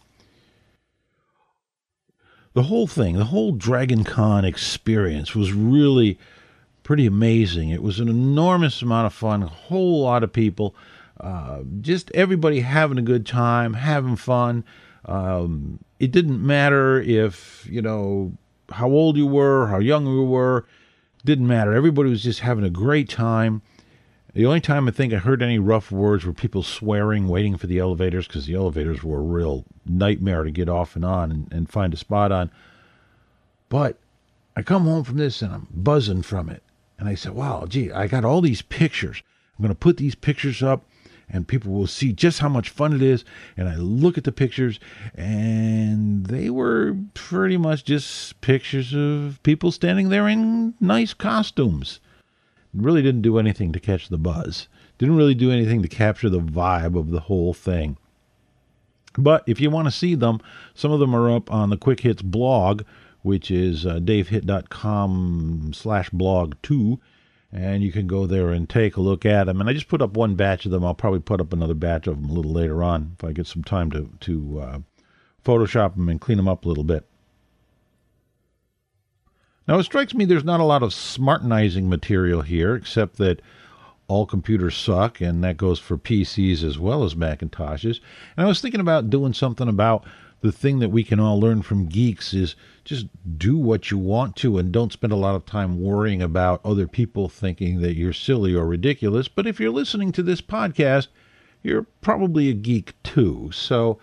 The 2.53 2.65
whole 2.65 2.87
thing, 2.87 3.17
the 3.17 3.27
whole 3.27 3.53
Dragon 3.53 4.05
Con 4.05 4.45
experience 4.45 5.35
was 5.35 5.53
really 5.53 6.19
pretty 6.83 7.07
amazing. 7.07 7.71
It 7.71 7.83
was 7.83 8.01
an 8.01 8.09
enormous 8.09 8.83
amount 8.83 9.07
of 9.07 9.13
fun, 9.13 9.43
a 9.43 9.47
whole 9.47 10.03
lot 10.03 10.25
of 10.25 10.33
people, 10.33 10.75
uh, 11.21 11.61
just 11.81 12.11
everybody 12.13 12.61
having 12.61 12.99
a 12.99 13.03
good 13.03 13.27
time, 13.27 13.75
having 13.75 14.17
fun. 14.17 14.65
Um, 15.05 15.79
it 15.99 16.11
didn't 16.11 16.45
matter 16.45 17.01
if, 17.01 17.67
you 17.71 17.83
know, 17.83 18.33
how 18.71 18.89
old 18.89 19.17
you 19.17 19.27
were, 19.27 19.67
how 19.69 19.79
young 19.79 20.07
you 20.07 20.25
were 20.25 20.67
didn't 21.25 21.47
matter. 21.47 21.73
Everybody 21.75 22.11
was 22.11 22.23
just 22.23 22.41
having 22.41 22.65
a 22.65 22.71
great 22.71 23.09
time. 23.09 23.63
The 24.33 24.47
only 24.47 24.61
time 24.61 24.87
I 24.87 24.93
think 24.93 25.13
I 25.13 25.17
heard 25.17 25.43
any 25.43 25.59
rough 25.59 25.91
words 25.91 26.25
were 26.25 26.33
people 26.33 26.63
swearing, 26.63 27.29
waiting 27.29 27.57
for 27.57 27.67
the 27.67 27.79
elevators, 27.79 28.27
because 28.27 28.47
the 28.47 28.55
elevators 28.55 29.03
were 29.03 29.19
a 29.19 29.23
real 29.23 29.65
nightmare 29.85 30.45
to 30.45 30.51
get 30.51 30.69
off 30.69 30.95
and 30.95 31.05
on 31.05 31.33
and, 31.33 31.53
and 31.53 31.69
find 31.69 31.93
a 31.93 31.97
spot 31.97 32.31
on. 32.31 32.51
But 33.69 33.99
I 34.57 34.63
come 34.63 34.85
home 34.85 35.05
from 35.05 35.17
this 35.17 35.43
and 35.43 35.53
I'm 35.53 35.69
buzzing 35.71 36.23
from 36.23 36.49
it. 36.49 36.63
And 36.99 37.09
I 37.09 37.15
said, 37.15 37.33
wow, 37.33 37.67
gee, 37.67 37.91
I 37.91 38.07
got 38.07 38.25
all 38.25 38.41
these 38.41 38.63
pictures. 38.63 39.23
I'm 39.59 39.63
going 39.63 39.75
to 39.75 39.79
put 39.79 39.97
these 39.97 40.15
pictures 40.15 40.63
up 40.63 40.85
and 41.33 41.49
people 41.49 41.73
will 41.73 41.87
see 41.87 42.13
just 42.13 42.41
how 42.41 42.49
much 42.49 42.71
fun 42.71 42.93
it 42.93 43.03
is. 43.03 43.25
And 43.57 43.69
I 43.69 43.77
look 43.77 44.19
at 44.19 44.25
the 44.25 44.33
pictures, 44.33 44.81
and 45.15 46.27
they 46.27 46.51
were 46.51 46.97
pretty 47.15 47.57
much 47.57 47.85
just 47.85 48.41
pictures 48.41 48.95
of 48.95 49.41
people 49.43 49.73
standing 49.73 50.09
there 50.09 50.29
in 50.29 50.75
nice 50.81 51.15
costumes. 51.15 52.01
Really 52.75 53.03
didn't 53.03 53.23
do 53.23 53.39
anything 53.39 53.73
to 53.73 53.81
catch 53.81 54.09
the 54.09 54.19
buzz. 54.19 54.69
Didn't 54.99 55.17
really 55.17 55.35
do 55.35 55.51
anything 55.51 55.83
to 55.83 55.89
capture 55.89 56.29
the 56.29 56.41
vibe 56.41 56.99
of 56.99 57.11
the 57.11 57.21
whole 57.21 57.55
thing. 57.55 57.97
But 59.19 59.43
if 59.47 59.61
you 59.61 59.71
want 59.71 59.87
to 59.87 59.93
see 59.93 60.15
them, 60.15 60.41
some 60.75 60.93
of 60.93 61.01
them 61.01 61.15
are 61.15 61.35
up 61.35 61.53
on 61.53 61.71
the 61.71 61.77
Quick 61.77 62.01
Hits 62.01 62.23
blog, 62.23 62.83
which 63.23 63.51
is 63.51 63.85
uh, 63.85 63.99
davehitt.com 63.99 65.73
slash 65.75 66.11
blog 66.11 66.55
two 66.63 67.01
and 67.53 67.83
you 67.83 67.91
can 67.91 68.07
go 68.07 68.27
there 68.27 68.51
and 68.51 68.69
take 68.69 68.97
a 68.97 69.01
look 69.01 69.27
at 69.27 69.45
them. 69.45 69.61
And 69.61 69.69
I 69.69 69.73
just 69.73 69.89
put 69.89 70.03
up 70.03 70.13
one 70.13 70.35
batch 70.35 70.65
of 70.65 70.71
them. 70.71 70.85
I'll 70.85 70.95
probably 70.95 71.21
put 71.21 71.41
up 71.41 71.53
another 71.53 71.75
batch 71.75 72.07
of 72.07 72.21
them 72.21 72.31
a 72.31 72.33
little 72.33 72.53
later 72.53 72.83
on 72.83 73.17
if 73.19 73.25
I 73.25 73.33
get 73.33 73.47
some 73.47 73.65
time 73.65 73.91
to 73.91 74.11
to 74.21 74.61
uh, 74.61 74.79
Photoshop 75.45 75.97
them 75.97 76.09
and 76.09 76.21
clean 76.21 76.37
them 76.37 76.49
up 76.49 76.65
a 76.65 76.69
little 76.69 76.85
bit. 76.85 77.07
Now 79.67 79.79
it 79.79 79.85
strikes 79.85 80.15
me 80.15 80.25
there's 80.25 80.45
not 80.45 80.61
a 80.61 80.65
lot 80.65 80.83
of 80.83 80.91
smartenizing 80.91 81.85
material 81.85 82.43
here, 82.43 82.75
except 82.75 83.17
that 83.19 83.41
all 84.09 84.27
computers 84.27 84.77
suck, 84.77 85.21
and 85.21 85.45
that 85.45 85.57
goes 85.57 85.79
for 85.79 85.97
PCs 85.97 86.65
as 86.65 86.79
well 86.79 87.05
as 87.05 87.15
Macintoshes. 87.15 88.01
And 88.37 88.45
I 88.45 88.49
was 88.49 88.61
thinking 88.61 88.81
about 88.81 89.11
doing 89.11 89.33
something 89.33 89.69
about 89.69 90.05
the 90.41 90.53
thing 90.53 90.79
that 90.79 90.89
we 90.89 91.05
can 91.05 91.21
all 91.21 91.39
learn 91.39 91.63
from 91.63 91.87
geeks 91.87 92.33
is 92.33 92.57
just 92.85 93.07
do 93.37 93.59
what 93.59 93.91
you 93.91 93.99
want 93.99 94.37
to 94.37 94.59
and 94.59 94.73
don't 94.73 94.93
spend 94.93 95.13
a 95.13 95.17
lot 95.17 95.35
of 95.35 95.45
time 95.45 95.81
worrying 95.81 96.23
about 96.23 96.61
other 96.65 96.87
people 96.87 97.29
thinking 97.29 97.81
that 97.83 97.97
you're 97.97 98.13
silly 98.13 98.55
or 98.55 98.67
ridiculous. 98.67 99.29
But 99.29 99.47
if 99.47 99.61
you're 99.61 99.71
listening 99.71 100.13
to 100.13 100.23
this 100.23 100.41
podcast, 100.41 101.09
you're 101.63 101.87
probably 102.01 102.49
a 102.49 102.55
geek 102.55 102.95
too. 103.03 103.51
So 103.53 103.99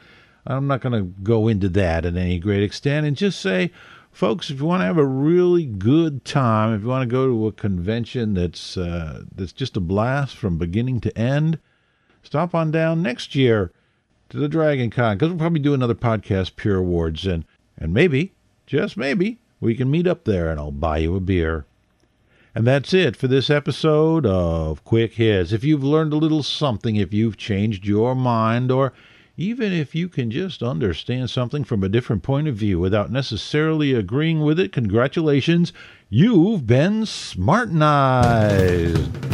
I'm 0.46 0.68
not 0.68 0.82
going 0.82 0.94
to 0.94 1.22
go 1.24 1.48
into 1.48 1.70
that 1.70 2.06
in 2.06 2.18
any 2.18 2.38
great 2.38 2.62
extent 2.62 3.08
and 3.08 3.18
just 3.18 3.42
say, 3.42 3.72
folks, 4.12 4.52
if 4.52 4.60
you 4.60 4.66
want 4.66 4.82
to 4.82 4.86
have 4.86 4.98
a 5.00 5.06
really 5.06 5.66
good 5.66 6.24
time, 6.24 6.76
if 6.76 6.82
you 6.82 6.88
want 6.88 7.10
to 7.10 7.12
go 7.12 7.28
to 7.28 7.48
a 7.48 7.52
convention 7.52 8.36
that's 8.36 8.78
uh, 8.78 9.24
that's 9.34 9.54
just 9.54 9.76
a 9.76 9.82
blast 9.82 10.36
from 10.36 10.60
beginning 10.60 11.02
to 11.02 11.18
end, 11.18 11.58
stop 12.22 12.54
on 12.54 12.70
down 12.70 13.02
next 13.02 13.34
year 13.34 13.72
to 14.30 14.38
the 14.38 14.48
Dragon 14.48 14.90
Con 14.90 15.18
because 15.18 15.30
we'll 15.30 15.40
probably 15.40 15.60
do 15.60 15.74
another 15.74 15.96
podcast, 15.96 16.56
Peer 16.56 16.78
Awards, 16.78 17.26
and 17.26 17.44
and 17.78 17.94
maybe, 17.94 18.34
just 18.66 18.98
maybe, 18.98 19.40
we 19.60 19.76
can 19.76 19.92
meet 19.92 20.08
up 20.08 20.24
there 20.24 20.50
and 20.50 20.60
I'll 20.60 20.72
buy 20.72 21.00
you 21.00 21.16
a 21.16 21.20
beer. 21.20 21.66
And 22.56 22.66
that's 22.66 22.94
it 22.94 23.16
for 23.16 23.28
this 23.28 23.52
episode 23.52 24.26
of 24.26 24.84
Quick 24.84 25.14
Hits. 25.14 25.52
If 25.52 25.64
you've 25.64 25.84
learned 25.84 26.12
a 26.12 26.18
little 26.18 26.42
something, 26.42 26.96
if 26.96 27.14
you've 27.14 27.38
changed 27.38 27.86
your 27.86 28.16
mind, 28.16 28.72
or 28.72 28.94
even 29.38 29.72
if 29.72 29.94
you 29.94 30.10
can 30.10 30.32
just 30.32 30.64
understand 30.64 31.30
something 31.30 31.64
from 31.64 31.84
a 31.84 31.90
different 31.90 32.24
point 32.24 32.48
of 32.48 32.56
view 32.56 32.80
without 32.80 33.12
necessarily 33.12 33.94
agreeing 33.94 34.42
with 34.42 34.60
it, 34.60 34.72
congratulations, 34.72 35.72
you've 36.10 36.66
been 36.66 37.04
smartenized. 37.04 39.27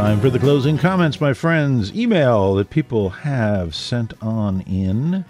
Time 0.00 0.18
for 0.18 0.30
the 0.30 0.38
closing 0.38 0.78
comments, 0.78 1.20
my 1.20 1.34
friends. 1.34 1.94
Email 1.94 2.54
that 2.54 2.70
people 2.70 3.10
have 3.10 3.74
sent 3.74 4.14
on 4.22 4.62
in. 4.62 5.26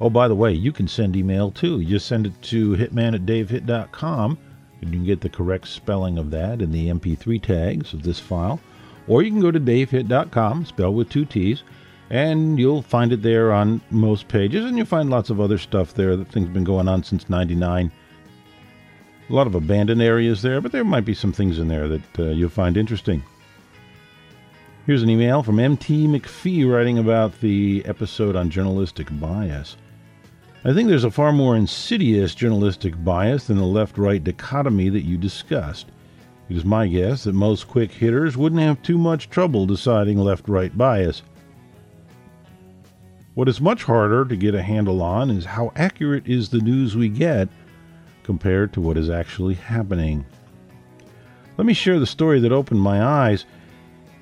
Oh, 0.00 0.08
by 0.08 0.26
the 0.26 0.34
way, 0.34 0.54
you 0.54 0.72
can 0.72 0.88
send 0.88 1.16
email 1.16 1.50
too. 1.50 1.80
You 1.80 1.86
just 1.86 2.06
send 2.06 2.24
it 2.24 2.32
to 2.44 2.76
hitman 2.76 3.14
at 3.14 3.26
davehitt.com, 3.26 4.38
and 4.80 4.90
you 4.90 4.96
can 4.96 5.04
get 5.04 5.20
the 5.20 5.28
correct 5.28 5.68
spelling 5.68 6.16
of 6.16 6.30
that 6.30 6.62
in 6.62 6.72
the 6.72 6.88
MP3 6.88 7.42
tags 7.42 7.92
of 7.92 8.02
this 8.02 8.18
file. 8.18 8.58
Or 9.06 9.22
you 9.22 9.30
can 9.30 9.42
go 9.42 9.50
to 9.50 9.60
davehitt.com, 9.60 10.64
spelled 10.64 10.96
with 10.96 11.10
two 11.10 11.26
T's, 11.26 11.62
and 12.08 12.58
you'll 12.58 12.80
find 12.80 13.12
it 13.12 13.20
there 13.20 13.52
on 13.52 13.82
most 13.90 14.28
pages, 14.28 14.64
and 14.64 14.78
you'll 14.78 14.86
find 14.86 15.10
lots 15.10 15.28
of 15.28 15.42
other 15.42 15.58
stuff 15.58 15.92
there. 15.92 16.16
That 16.16 16.32
thing's 16.32 16.48
been 16.48 16.64
going 16.64 16.88
on 16.88 17.04
since 17.04 17.28
99. 17.28 17.92
A 19.28 19.32
lot 19.32 19.46
of 19.46 19.54
abandoned 19.54 20.00
areas 20.00 20.40
there, 20.40 20.62
but 20.62 20.72
there 20.72 20.84
might 20.84 21.04
be 21.04 21.12
some 21.12 21.34
things 21.34 21.58
in 21.58 21.68
there 21.68 21.86
that 21.86 22.18
uh, 22.18 22.30
you'll 22.30 22.48
find 22.48 22.78
interesting. 22.78 23.22
Here's 24.90 25.04
an 25.04 25.10
email 25.10 25.44
from 25.44 25.60
MT 25.60 26.08
McPhee 26.08 26.68
writing 26.68 26.98
about 26.98 27.40
the 27.40 27.80
episode 27.86 28.34
on 28.34 28.50
journalistic 28.50 29.06
bias. 29.20 29.76
I 30.64 30.74
think 30.74 30.88
there's 30.88 31.04
a 31.04 31.12
far 31.12 31.32
more 31.32 31.54
insidious 31.54 32.34
journalistic 32.34 33.04
bias 33.04 33.46
than 33.46 33.58
the 33.58 33.64
left 33.64 33.98
right 33.98 34.24
dichotomy 34.24 34.88
that 34.88 35.04
you 35.04 35.16
discussed. 35.16 35.86
It 36.48 36.56
is 36.56 36.64
my 36.64 36.88
guess 36.88 37.22
that 37.22 37.36
most 37.36 37.68
quick 37.68 37.92
hitters 37.92 38.36
wouldn't 38.36 38.62
have 38.62 38.82
too 38.82 38.98
much 38.98 39.30
trouble 39.30 39.64
deciding 39.64 40.18
left 40.18 40.48
right 40.48 40.76
bias. 40.76 41.22
What 43.34 43.48
is 43.48 43.60
much 43.60 43.84
harder 43.84 44.24
to 44.24 44.34
get 44.34 44.56
a 44.56 44.62
handle 44.62 45.02
on 45.02 45.30
is 45.30 45.44
how 45.44 45.70
accurate 45.76 46.26
is 46.26 46.48
the 46.48 46.58
news 46.58 46.96
we 46.96 47.08
get 47.08 47.48
compared 48.24 48.72
to 48.72 48.80
what 48.80 48.98
is 48.98 49.08
actually 49.08 49.54
happening. 49.54 50.26
Let 51.56 51.66
me 51.66 51.74
share 51.74 52.00
the 52.00 52.06
story 52.06 52.40
that 52.40 52.50
opened 52.50 52.80
my 52.80 53.00
eyes. 53.04 53.44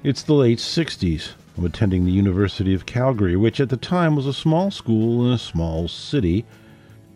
It's 0.05 0.23
the 0.23 0.35
late 0.35 0.59
60s. 0.59 1.33
I'm 1.57 1.65
attending 1.65 2.05
the 2.05 2.13
University 2.13 2.73
of 2.73 2.87
Calgary, 2.87 3.35
which 3.35 3.59
at 3.59 3.69
the 3.69 3.77
time 3.77 4.15
was 4.15 4.27
a 4.27 4.33
small 4.33 4.71
school 4.71 5.27
in 5.27 5.33
a 5.33 5.39
small 5.39 5.89
city. 5.89 6.45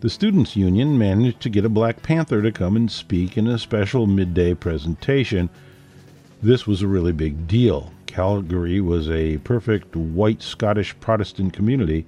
The 0.01 0.09
Students' 0.09 0.57
Union 0.57 0.97
managed 0.97 1.39
to 1.41 1.49
get 1.49 1.63
a 1.63 1.69
Black 1.69 2.03
Panther 2.03 2.41
to 2.41 2.51
come 2.51 2.75
and 2.75 2.91
speak 2.91 3.37
in 3.37 3.47
a 3.47 3.57
special 3.57 4.05
midday 4.05 4.53
presentation. 4.53 5.49
This 6.41 6.67
was 6.67 6.81
a 6.81 6.87
really 6.87 7.13
big 7.13 7.47
deal. 7.47 7.93
Calgary 8.05 8.81
was 8.81 9.09
a 9.09 9.37
perfect 9.37 9.95
white 9.95 10.41
Scottish 10.41 10.93
Protestant 10.99 11.53
community. 11.53 12.05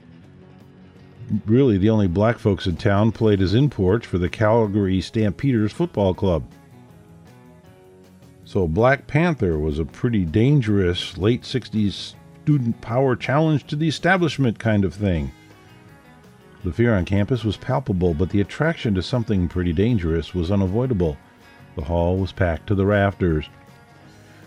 Really, 1.46 1.77
the 1.77 1.89
only 1.89 2.08
black 2.08 2.38
folks 2.38 2.67
in 2.67 2.75
town 2.75 3.13
played 3.13 3.41
as 3.41 3.53
imports 3.53 4.05
for 4.05 4.17
the 4.17 4.27
Calgary 4.27 5.00
Stampeders 5.00 5.72
Football 5.72 6.13
Club. 6.13 6.44
So 8.46 8.68
Black 8.68 9.08
Panther 9.08 9.58
was 9.58 9.80
a 9.80 9.86
pretty 9.86 10.24
dangerous 10.24 11.18
late 11.18 11.42
60s 11.42 12.14
student 12.44 12.80
power 12.80 13.16
challenge 13.16 13.66
to 13.68 13.75
the 13.75 13.88
establishment 13.88 14.60
kind 14.60 14.86
of 14.86 14.94
thing. 14.94 15.32
The 16.64 16.72
fear 16.72 16.96
on 16.96 17.06
campus 17.06 17.44
was 17.44 17.58
palpable, 17.58 18.14
but 18.14 18.30
the 18.30 18.42
attraction 18.42 18.94
to 18.96 19.04
something 19.04 19.48
pretty 19.48 19.74
dangerous 19.74 20.36
was 20.36 20.52
unavoidable. 20.52 21.18
The 21.75 21.84
hall 21.84 22.18
was 22.18 22.32
packed 22.32 22.68
to 22.68 22.75
the 22.75 22.86
rafters. 22.86 23.50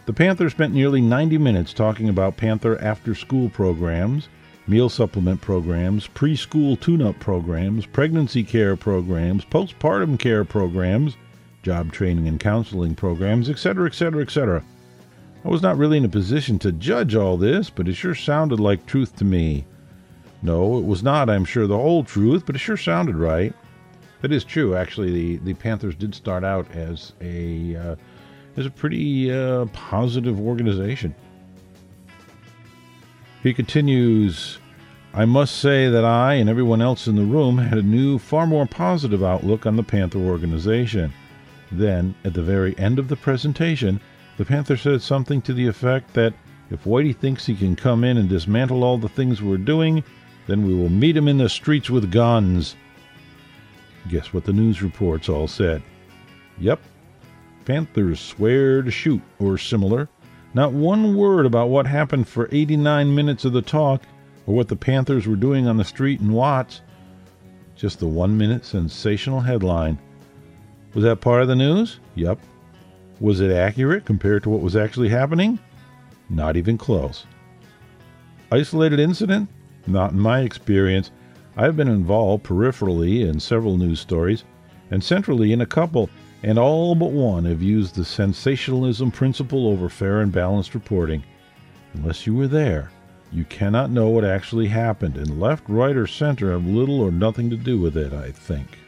The 0.07 0.13
Panther 0.13 0.49
spent 0.49 0.73
nearly 0.73 1.01
90 1.01 1.37
minutes 1.39 1.73
talking 1.73 2.09
about 2.09 2.37
Panther 2.37 2.81
after 2.81 3.17
school 3.17 3.51
programs, 3.51 4.29
meal 4.69 4.89
supplement 4.89 5.41
programs, 5.41 6.07
preschool 6.07 6.81
tune 6.81 7.03
up 7.03 7.19
programs, 7.19 7.85
pregnancy 7.85 8.45
care 8.45 8.77
programs, 8.77 9.45
postpartum 9.45 10.19
care 10.19 10.45
programs, 10.45 11.17
job 11.69 11.93
training 11.93 12.27
and 12.27 12.41
counseling 12.41 12.95
programs, 12.95 13.51
etc., 13.51 13.85
etc., 13.85 14.23
etc. 14.23 14.65
I 15.45 15.49
was 15.49 15.61
not 15.61 15.77
really 15.77 15.99
in 15.99 16.05
a 16.07 16.09
position 16.09 16.59
to 16.61 16.73
judge 16.73 17.15
all 17.15 17.37
this, 17.37 17.69
but 17.69 17.87
it 17.89 17.93
sure 17.93 18.15
sounded 18.15 18.59
like 18.59 18.87
truth 18.87 19.15
to 19.17 19.27
me. 19.27 19.67
No, 20.41 20.79
it 20.79 20.87
was 20.87 21.03
not, 21.03 21.29
I'm 21.29 21.45
sure, 21.45 21.67
the 21.67 21.77
whole 21.77 22.05
truth, 22.05 22.47
but 22.47 22.55
it 22.55 22.61
sure 22.61 22.79
sounded 22.79 23.17
right. 23.17 23.53
That 24.23 24.33
is 24.33 24.45
true. 24.45 24.77
Actually, 24.77 25.13
the, 25.13 25.37
the 25.45 25.53
Panthers 25.53 25.95
did 25.95 26.15
start 26.15 26.43
out 26.43 26.67
as 26.71 27.13
a 27.21 27.77
uh, 27.77 27.97
as 28.57 28.65
a 28.65 28.71
pretty 28.71 29.31
uh, 29.31 29.67
positive 29.67 30.41
organization. 30.41 31.15
He 33.43 33.53
continues. 33.53 34.59
I 35.13 35.27
must 35.27 35.59
say 35.59 35.91
that 35.91 36.05
I 36.05 36.35
and 36.35 36.49
everyone 36.49 36.81
else 36.81 37.07
in 37.07 37.17
the 37.17 37.25
room 37.25 37.59
had 37.59 37.77
a 37.77 37.83
new, 37.83 38.19
far 38.19 38.47
more 38.47 38.67
positive 38.67 39.23
outlook 39.23 39.67
on 39.67 39.77
the 39.77 39.83
Panther 39.83 40.19
organization. 40.19 41.13
Then, 41.71 42.15
at 42.25 42.35
the 42.35 42.43
very 42.43 42.77
end 42.79 42.99
of 42.99 43.09
the 43.09 43.17
presentation, 43.17 44.01
the 44.37 44.45
Panther 44.45 44.77
said 44.77 45.03
something 45.03 45.43
to 45.43 45.53
the 45.53 45.67
effect 45.67 46.15
that 46.15 46.33
if 46.71 46.85
Whitey 46.85 47.15
thinks 47.15 47.47
he 47.47 47.55
can 47.55 47.77
come 47.77 48.05
in 48.05 48.17
and 48.17 48.29
dismantle 48.29 48.85
all 48.85 48.99
the 48.99 49.09
things 49.09 49.43
we're 49.43 49.57
doing, 49.57 50.03
then 50.47 50.67
we 50.67 50.75
will 50.75 50.89
meet 50.89 51.17
him 51.17 51.29
in 51.29 51.39
the 51.39 51.49
streets 51.49 51.91
with 51.91 52.11
guns. 52.11 52.77
Guess 54.09 54.33
what 54.33 54.45
the 54.45 54.53
news 54.53 54.83
reports 54.83 55.29
all 55.29 55.49
said? 55.49 55.83
Yep. 56.59 56.81
Panthers 57.65 58.21
swear 58.21 58.83
to 58.83 58.91
shoot, 58.91 59.21
or 59.39 59.59
similar. 59.59 60.09
Not 60.55 60.73
one 60.73 61.17
word 61.17 61.45
about 61.45 61.69
what 61.69 61.87
happened 61.87 62.27
for 62.27 62.49
89 62.51 63.15
minutes 63.15 63.45
of 63.45 63.53
the 63.53 63.61
talk, 63.61 64.03
or 64.47 64.55
what 64.55 64.69
the 64.69 64.77
Panthers 64.77 65.27
were 65.27 65.37
doing 65.37 65.67
on 65.67 65.77
the 65.77 65.85
street 65.85 66.21
in 66.21 66.33
Watts. 66.33 66.81
Just 67.77 68.01
the 68.01 68.07
one 68.07 68.39
minute 68.39 68.65
sensational 68.65 69.41
headline 69.41 69.99
was 70.99 71.05
that 71.05 71.21
part 71.21 71.43
of 71.43 71.47
the 71.47 71.55
news? 71.55 72.01
Yep. 72.17 72.41
Was 73.21 73.39
it 73.39 73.53
accurate 73.53 74.05
compared 74.05 74.43
to 74.43 74.51
what 74.51 74.63
was 74.63 74.75
actually 74.75 75.09
happening? 75.09 75.57
Not 76.29 76.57
even 76.57 76.77
close. 76.77 77.25
Isolated 78.51 78.99
incident? 78.99 79.49
Not 79.87 80.11
in 80.11 80.19
my 80.19 80.41
experience. 80.41 81.13
I've 81.57 81.77
been 81.77 81.87
involved 81.87 82.43
peripherally 82.43 83.29
in 83.29 83.39
several 83.39 83.77
news 83.77 84.01
stories 84.01 84.43
and 84.91 85.05
centrally 85.05 85.53
in 85.53 85.61
a 85.61 85.67
couple, 85.67 86.11
and 86.43 86.59
all 86.59 86.97
but 86.97 87.13
one 87.13 87.45
have 87.45 87.63
used 87.63 87.95
the 87.95 88.05
sensationalism 88.05 89.13
principle 89.13 89.69
over 89.69 89.89
fair 89.89 90.19
and 90.23 90.33
balanced 90.33 90.75
reporting. 90.75 91.23
Unless 91.95 92.27
you 92.27 92.35
were 92.35 92.49
there, 92.49 92.91
you 93.31 93.45
cannot 93.45 93.93
know 93.93 94.09
what 94.09 94.25
actually 94.25 94.67
happened, 94.67 95.17
and 95.17 95.41
left, 95.41 95.63
right, 95.69 95.95
or 95.95 96.09
center 96.09 96.51
have 96.51 96.67
little 96.67 97.01
or 97.01 97.13
nothing 97.13 97.51
to 97.51 97.57
do 97.57 97.79
with 97.79 97.97
it, 97.97 98.13
I 98.13 98.33
think. 98.33 98.79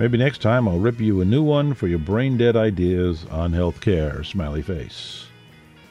Maybe 0.00 0.16
next 0.16 0.40
time 0.40 0.66
I'll 0.66 0.78
rip 0.78 0.98
you 0.98 1.20
a 1.20 1.26
new 1.26 1.42
one 1.42 1.74
for 1.74 1.86
your 1.86 1.98
brain 1.98 2.38
dead 2.38 2.56
ideas 2.56 3.26
on 3.30 3.52
healthcare. 3.52 4.24
Smiley 4.24 4.62
face. 4.62 5.26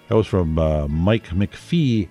That 0.07 0.15
was 0.15 0.25
from 0.25 0.57
uh, 0.57 0.87
Mike 0.87 1.27
McPhee. 1.27 2.09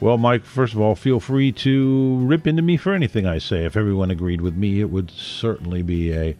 Well, 0.00 0.16
Mike, 0.16 0.46
first 0.46 0.72
of 0.72 0.80
all, 0.80 0.94
feel 0.94 1.20
free 1.20 1.52
to 1.52 2.16
rip 2.22 2.46
into 2.46 2.62
me 2.62 2.78
for 2.78 2.94
anything 2.94 3.26
I 3.26 3.36
say. 3.36 3.66
If 3.66 3.76
everyone 3.76 4.10
agreed 4.10 4.40
with 4.40 4.54
me, 4.54 4.80
it 4.80 4.88
would 4.88 5.10
certainly 5.10 5.82
be 5.82 6.10
a 6.10 6.34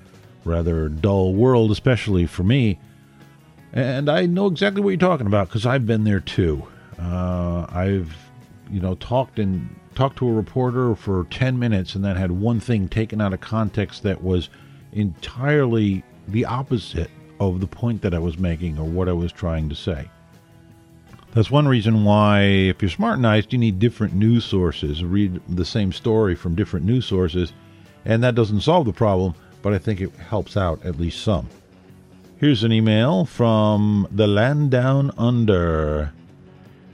rather 0.46 0.88
dull 0.88 1.34
world, 1.34 1.70
especially 1.70 2.24
for 2.24 2.42
me. 2.42 2.78
And 3.74 4.08
I 4.08 4.24
know 4.24 4.46
exactly 4.46 4.80
what 4.80 4.88
you're 4.92 4.98
talking 4.98 5.26
about 5.26 5.48
because 5.48 5.66
I've 5.66 5.84
been 5.84 6.04
there 6.04 6.20
too. 6.20 6.66
Uh, 6.98 7.66
I've, 7.68 8.16
you 8.70 8.80
know, 8.80 8.94
talked 8.94 9.38
and 9.38 9.78
talked 9.94 10.16
to 10.20 10.28
a 10.28 10.32
reporter 10.32 10.94
for 10.94 11.26
10 11.28 11.58
minutes 11.58 11.94
and 11.94 12.02
then 12.02 12.16
had 12.16 12.30
one 12.30 12.60
thing 12.60 12.88
taken 12.88 13.20
out 13.20 13.34
of 13.34 13.42
context 13.42 14.04
that 14.04 14.22
was 14.24 14.48
entirely 14.92 16.02
the 16.28 16.44
opposite 16.44 17.10
of 17.38 17.60
the 17.60 17.66
point 17.66 18.02
that 18.02 18.14
I 18.14 18.18
was 18.18 18.38
making 18.38 18.78
or 18.78 18.84
what 18.84 19.08
I 19.08 19.12
was 19.12 19.32
trying 19.32 19.68
to 19.68 19.74
say. 19.74 20.08
That's 21.32 21.50
one 21.50 21.68
reason 21.68 22.04
why, 22.04 22.42
if 22.42 22.82
you're 22.82 22.90
smart 22.90 23.14
and 23.14 23.22
nice, 23.22 23.46
you 23.50 23.58
need 23.58 23.78
different 23.78 24.14
news 24.14 24.44
sources, 24.44 25.04
read 25.04 25.40
the 25.48 25.64
same 25.64 25.92
story 25.92 26.34
from 26.34 26.56
different 26.56 26.84
news 26.84 27.06
sources, 27.06 27.52
and 28.04 28.22
that 28.24 28.34
doesn't 28.34 28.62
solve 28.62 28.86
the 28.86 28.92
problem, 28.92 29.34
but 29.62 29.72
I 29.72 29.78
think 29.78 30.00
it 30.00 30.12
helps 30.16 30.56
out 30.56 30.84
at 30.84 30.98
least 30.98 31.22
some. 31.22 31.48
Here's 32.38 32.64
an 32.64 32.72
email 32.72 33.26
from 33.26 34.08
the 34.10 34.26
land 34.26 34.70
down 34.70 35.12
under. 35.16 36.12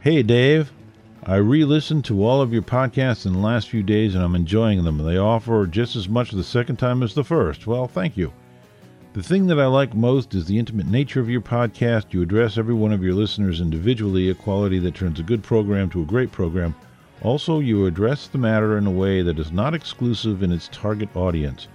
Hey, 0.00 0.22
Dave. 0.22 0.70
I 1.28 1.38
re 1.38 1.64
listened 1.64 2.04
to 2.04 2.24
all 2.24 2.40
of 2.40 2.52
your 2.52 2.62
podcasts 2.62 3.26
in 3.26 3.32
the 3.32 3.40
last 3.40 3.68
few 3.68 3.82
days 3.82 4.14
and 4.14 4.22
I'm 4.22 4.36
enjoying 4.36 4.84
them. 4.84 4.98
They 4.98 5.18
offer 5.18 5.66
just 5.66 5.96
as 5.96 6.08
much 6.08 6.30
the 6.30 6.44
second 6.44 6.76
time 6.76 7.02
as 7.02 7.14
the 7.14 7.24
first. 7.24 7.66
Well, 7.66 7.88
thank 7.88 8.16
you. 8.16 8.32
The 9.12 9.24
thing 9.24 9.48
that 9.48 9.58
I 9.58 9.66
like 9.66 9.92
most 9.92 10.36
is 10.36 10.46
the 10.46 10.56
intimate 10.56 10.86
nature 10.86 11.18
of 11.18 11.28
your 11.28 11.40
podcast. 11.40 12.12
You 12.12 12.22
address 12.22 12.56
every 12.56 12.74
one 12.74 12.92
of 12.92 13.02
your 13.02 13.14
listeners 13.14 13.60
individually, 13.60 14.30
a 14.30 14.34
quality 14.34 14.78
that 14.78 14.94
turns 14.94 15.18
a 15.18 15.24
good 15.24 15.42
program 15.42 15.90
to 15.90 16.02
a 16.02 16.06
great 16.06 16.30
program. 16.30 16.76
Also, 17.22 17.58
you 17.58 17.86
address 17.86 18.28
the 18.28 18.38
matter 18.38 18.78
in 18.78 18.86
a 18.86 18.90
way 18.92 19.22
that 19.22 19.40
is 19.40 19.50
not 19.50 19.74
exclusive 19.74 20.44
in 20.44 20.52
its 20.52 20.68
target 20.70 21.08
audience. 21.16 21.66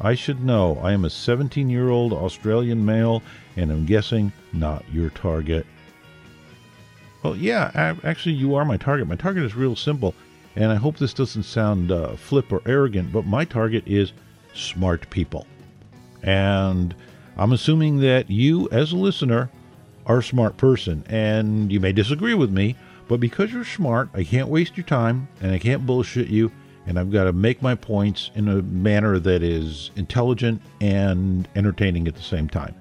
I 0.00 0.14
should 0.14 0.44
know 0.44 0.78
I 0.80 0.92
am 0.92 1.04
a 1.04 1.10
17 1.10 1.68
year 1.68 1.88
old 1.88 2.12
Australian 2.12 2.84
male, 2.84 3.20
and 3.56 3.72
I'm 3.72 3.84
guessing 3.84 4.32
not 4.52 4.84
your 4.92 5.10
target. 5.10 5.66
Well, 7.22 7.36
yeah, 7.36 7.94
actually, 8.02 8.34
you 8.34 8.54
are 8.56 8.64
my 8.64 8.76
target. 8.76 9.06
My 9.06 9.14
target 9.14 9.44
is 9.44 9.54
real 9.54 9.76
simple, 9.76 10.14
and 10.56 10.72
I 10.72 10.74
hope 10.74 10.96
this 10.96 11.14
doesn't 11.14 11.44
sound 11.44 11.92
uh, 11.92 12.16
flip 12.16 12.52
or 12.52 12.62
arrogant, 12.66 13.12
but 13.12 13.26
my 13.26 13.44
target 13.44 13.84
is 13.86 14.12
smart 14.54 15.08
people. 15.08 15.46
And 16.22 16.94
I'm 17.36 17.52
assuming 17.52 17.98
that 18.00 18.28
you, 18.28 18.68
as 18.70 18.92
a 18.92 18.96
listener, 18.96 19.50
are 20.06 20.18
a 20.18 20.22
smart 20.22 20.56
person. 20.56 21.04
And 21.08 21.70
you 21.72 21.80
may 21.80 21.92
disagree 21.92 22.34
with 22.34 22.50
me, 22.50 22.76
but 23.08 23.20
because 23.20 23.52
you're 23.52 23.64
smart, 23.64 24.08
I 24.14 24.24
can't 24.24 24.48
waste 24.48 24.76
your 24.76 24.86
time 24.86 25.28
and 25.40 25.52
I 25.52 25.58
can't 25.58 25.86
bullshit 25.86 26.28
you. 26.28 26.50
And 26.86 26.98
I've 26.98 27.12
got 27.12 27.24
to 27.24 27.32
make 27.32 27.62
my 27.62 27.76
points 27.76 28.32
in 28.34 28.48
a 28.48 28.62
manner 28.62 29.20
that 29.20 29.44
is 29.44 29.92
intelligent 29.94 30.60
and 30.80 31.48
entertaining 31.54 32.08
at 32.08 32.16
the 32.16 32.22
same 32.22 32.48
time. 32.48 32.74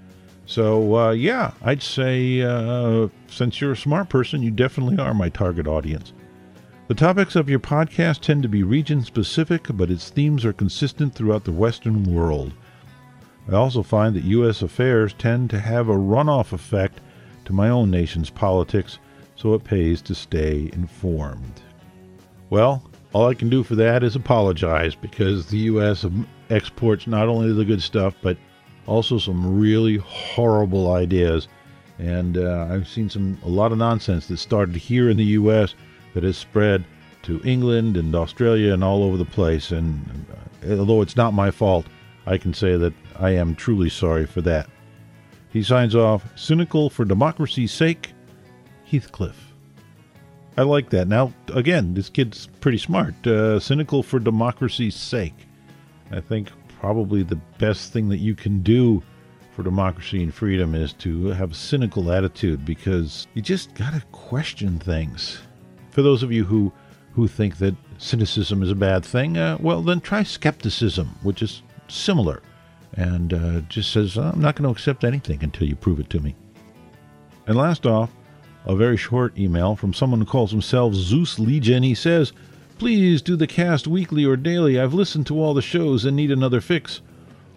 So, 0.52 0.98
uh, 0.98 1.12
yeah, 1.12 1.54
I'd 1.62 1.82
say 1.82 2.42
uh, 2.42 3.08
since 3.28 3.62
you're 3.62 3.72
a 3.72 3.78
smart 3.78 4.10
person, 4.10 4.44
you 4.44 4.52
definitely 4.52 4.98
are 4.98 5.14
my 5.14 5.30
target 5.30 5.66
audience. 5.66 6.12
The 6.90 6.94
topics 6.94 7.38
of 7.38 7.50
your 7.50 7.62
podcast 7.62 8.20
tend 8.20 8.44
to 8.44 8.50
be 8.50 8.62
region 8.62 9.02
specific, 9.02 9.68
but 9.70 9.90
its 9.90 10.10
themes 10.10 10.44
are 10.44 10.52
consistent 10.52 11.16
throughout 11.16 11.46
the 11.46 11.54
Western 11.54 12.04
world. 12.04 12.52
I 13.48 13.54
also 13.54 13.82
find 13.82 14.14
that 14.14 14.26
U.S. 14.26 14.62
affairs 14.62 15.14
tend 15.14 15.50
to 15.52 15.60
have 15.62 15.88
a 15.88 15.96
runoff 15.96 16.52
effect 16.52 17.00
to 17.46 17.54
my 17.54 17.70
own 17.70 17.90
nation's 17.90 18.30
politics, 18.30 19.00
so 19.38 19.54
it 19.54 19.64
pays 19.64 20.02
to 20.02 20.14
stay 20.14 20.70
informed. 20.74 21.62
Well, 22.50 22.84
all 23.14 23.30
I 23.30 23.36
can 23.36 23.50
do 23.50 23.64
for 23.64 23.76
that 23.76 24.04
is 24.04 24.18
apologize 24.18 24.96
because 24.96 25.46
the 25.46 25.60
U.S. 25.60 26.06
exports 26.50 27.08
not 27.08 27.30
only 27.30 27.54
the 27.54 27.64
good 27.64 27.82
stuff, 27.82 28.16
but 28.22 28.36
also 28.88 29.18
some 29.18 29.60
really 29.60 29.98
horrible 29.98 30.94
ideas. 30.94 31.48
And 32.00 32.38
uh, 32.38 32.68
I've 32.70 32.88
seen 32.88 33.10
some 33.10 33.38
a 33.44 33.50
lot 33.50 33.72
of 33.72 33.78
nonsense 33.78 34.28
that 34.28 34.38
started 34.38 34.76
here 34.76 35.10
in 35.10 35.18
the 35.18 35.26
U.S. 35.26 35.76
that 36.14 36.24
has 36.24 36.38
spread 36.38 36.84
to 37.24 37.42
England 37.44 37.98
and 37.98 38.16
Australia 38.16 38.74
and 38.74 38.84
all 38.84 39.04
over 39.04 39.18
the 39.18 39.26
place. 39.26 39.72
And 39.72 40.26
uh, 40.68 40.78
although 40.78 41.02
it's 41.02 41.16
not 41.16 41.34
my 41.34 41.52
fault, 41.52 41.86
I 42.26 42.38
can 42.38 42.54
say 42.54 42.78
that 42.78 42.94
I 43.20 43.32
am 43.32 43.56
truly 43.56 43.90
sorry 43.90 44.26
for 44.26 44.42
that. 44.42 44.70
He 45.50 45.64
signs 45.64 45.96
off, 45.96 46.26
cynical 46.36 46.90
for 46.90 47.06
democracy's 47.06 47.72
sake, 47.72 48.14
Heathcliff. 48.90 49.54
I 50.58 50.64
like 50.64 50.90
that. 50.90 51.08
Now, 51.08 51.34
again, 51.54 51.94
this 51.94 52.10
kid's 52.10 52.48
pretty 52.60 52.78
smart. 52.78 53.26
Uh, 53.26 53.60
cynical 53.60 54.04
for 54.04 54.20
democracy's 54.20 54.96
sake. 54.96 55.48
I 56.12 56.20
think 56.20 56.50
probably 56.82 57.22
the 57.22 57.40
best 57.60 57.94
thing 57.94 58.10
that 58.10 58.18
you 58.18 58.34
can 58.34 58.64
do 58.64 59.04
for 59.56 59.62
democracy 59.62 60.24
and 60.24 60.34
freedom 60.34 60.74
is 60.74 60.94
to 60.94 61.28
have 61.28 61.52
a 61.52 61.56
cynical 61.56 62.12
attitude 62.12 62.66
because 62.66 63.28
you 63.36 63.42
just 63.42 63.76
got 63.76 63.94
to 63.94 64.02
question 64.12 64.80
things. 64.80 65.38
For 65.92 66.02
those 66.02 66.24
of 66.24 66.32
you 66.32 66.44
who, 66.44 66.74
who 67.14 67.28
think 67.28 67.58
that 67.58 67.76
cynicism 68.00 68.64
is 68.64 68.72
a 68.72 68.76
bad 68.76 69.06
thing, 69.06 69.38
uh, 69.38 69.58
well, 69.60 69.84
then 69.84 70.02
try 70.02 70.24
skepticism, 70.24 71.16
which 71.22 71.44
is 71.44 71.62
similar, 71.88 72.42
and 72.94 73.32
uh, 73.32 73.62
just 73.70 73.92
says, 73.92 74.18
I'm 74.18 74.42
not 74.42 74.56
going 74.56 74.64
to 74.64 74.76
accept 74.76 75.04
anything 75.04 75.44
until 75.44 75.68
you 75.68 75.76
prove 75.76 76.00
it 76.00 76.10
to 76.10 76.20
me. 76.20 76.36
And 77.46 77.56
last 77.56 77.86
off, 77.86 78.10
a 78.66 78.76
very 78.76 78.98
short 78.98 79.38
email 79.38 79.76
from 79.76 79.94
someone 79.94 80.20
who 80.20 80.26
calls 80.26 80.50
himself 80.50 80.96
Zeus 80.96 81.38
Legion. 81.38 81.84
He 81.84 81.94
says, 81.94 82.34
Please 82.82 83.22
do 83.22 83.36
the 83.36 83.46
cast 83.46 83.86
weekly 83.86 84.26
or 84.26 84.36
daily. 84.36 84.80
I've 84.80 84.96
listened 84.96 85.28
to 85.28 85.40
all 85.40 85.54
the 85.54 85.62
shows 85.62 86.04
and 86.04 86.16
need 86.16 86.32
another 86.32 86.60
fix. 86.60 87.02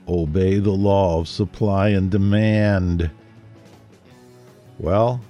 Obey 0.06 0.58
the 0.58 0.72
law 0.72 1.20
of 1.20 1.28
supply 1.28 1.88
and 1.88 2.10
demand. 2.10 3.10
Well, 4.78 5.22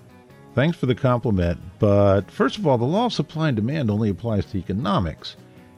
thanks 0.57 0.77
for 0.77 0.87
the 0.87 0.97
compliment, 0.97 1.61
but 1.79 2.29
first 2.29 2.59
of 2.59 2.67
all, 2.67 2.77
the 2.77 2.85
law 2.85 3.05
of 3.05 3.13
supply 3.13 3.47
and 3.47 3.57
demand 3.57 3.89
only 3.89 4.09
applies 4.09 4.47
to 4.47 4.59
economics. 4.59 5.37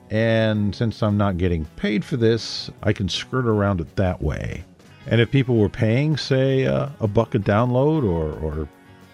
And 0.08 0.74
since 0.74 1.02
I'm 1.02 1.18
not 1.18 1.36
getting 1.36 1.66
paid 1.76 2.02
for 2.02 2.16
this, 2.16 2.70
I 2.82 2.94
can 2.94 3.10
skirt 3.10 3.44
around 3.44 3.82
it 3.82 3.96
that 3.96 4.22
way. 4.22 4.64
And 5.06 5.20
if 5.20 5.30
people 5.30 5.58
were 5.58 5.68
paying, 5.68 6.16
say, 6.16 6.64
uh, 6.64 6.88
a 7.00 7.06
buck 7.06 7.34
a 7.34 7.38
download 7.38 8.02
or, 8.02 8.32
or 8.42 8.66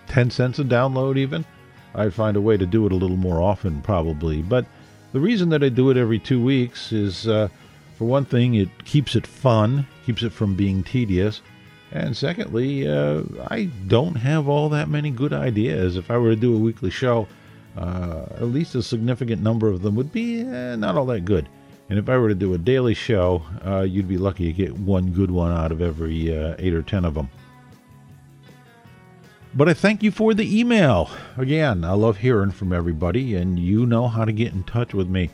10 0.07 0.31
cents 0.31 0.61
a 0.61 0.65
download, 0.65 1.19
even, 1.19 1.45
I'd 1.93 2.15
find 2.15 2.37
a 2.37 2.41
way 2.41 2.57
to 2.57 2.67
do 2.67 2.87
it 2.87 2.93
a 2.93 2.97
little 2.97 3.17
more 3.17 3.43
often, 3.43 3.83
probably. 3.83 4.43
But 4.43 4.65
the 5.13 5.21
reason 5.21 5.51
that 5.51 5.63
I 5.63 5.69
do 5.69 5.91
it 5.91 5.97
every 5.97 6.19
two 6.19 6.43
weeks 6.43 6.93
is, 6.93 7.29
uh, 7.29 7.49
for 7.97 8.05
one 8.07 8.25
thing, 8.25 8.55
it 8.55 8.85
keeps 8.85 9.15
it 9.15 9.27
fun, 9.27 9.87
keeps 10.07 10.23
it 10.23 10.33
from 10.33 10.55
being 10.55 10.83
tedious. 10.83 11.43
And 11.93 12.17
secondly, 12.17 12.89
uh, 12.89 13.23
I 13.49 13.65
don't 13.87 14.15
have 14.15 14.49
all 14.49 14.71
that 14.71 14.89
many 14.89 15.11
good 15.11 15.33
ideas. 15.33 15.97
If 15.97 16.11
I 16.11 16.17
were 16.17 16.31
to 16.31 16.37
do 16.37 16.57
a 16.57 16.59
weekly 16.59 16.91
show, 16.91 17.29
uh, 17.77 18.25
at 18.35 18.45
least 18.45 18.75
a 18.75 18.83
significant 18.83 19.43
number 19.43 19.69
of 19.69 19.83
them 19.83 19.95
would 19.97 20.13
be 20.13 20.41
eh, 20.41 20.77
not 20.77 20.97
all 20.97 21.07
that 21.07 21.27
good. 21.27 21.49
And 21.91 21.99
if 21.99 22.09
I 22.09 22.17
were 22.17 22.29
to 22.29 22.35
do 22.35 22.55
a 22.55 22.59
daily 22.59 22.95
show, 22.95 23.43
uh, 23.67 23.81
you'd 23.81 24.09
be 24.09 24.17
lucky 24.17 24.47
to 24.47 24.53
get 24.53 24.79
one 24.79 25.11
good 25.11 25.31
one 25.31 25.53
out 25.53 25.73
of 25.73 25.83
every 25.83 26.35
uh, 26.35 26.55
eight 26.59 26.73
or 26.73 26.83
ten 26.83 27.05
of 27.05 27.13
them. 27.15 27.29
But 29.55 29.69
I 29.69 29.75
thank 29.75 30.03
you 30.03 30.11
for 30.11 30.33
the 30.33 30.59
email. 30.59 31.11
Again, 31.37 31.85
I 31.85 31.93
love 31.93 32.19
hearing 32.19 32.53
from 32.53 32.73
everybody, 32.73 33.35
and 33.35 33.59
you 33.59 33.85
know 33.85 34.09
how 34.09 34.25
to 34.25 34.33
get 34.33 34.55
in 34.55 34.65
touch 34.65 34.95
with 34.95 35.09
me. 35.09 35.29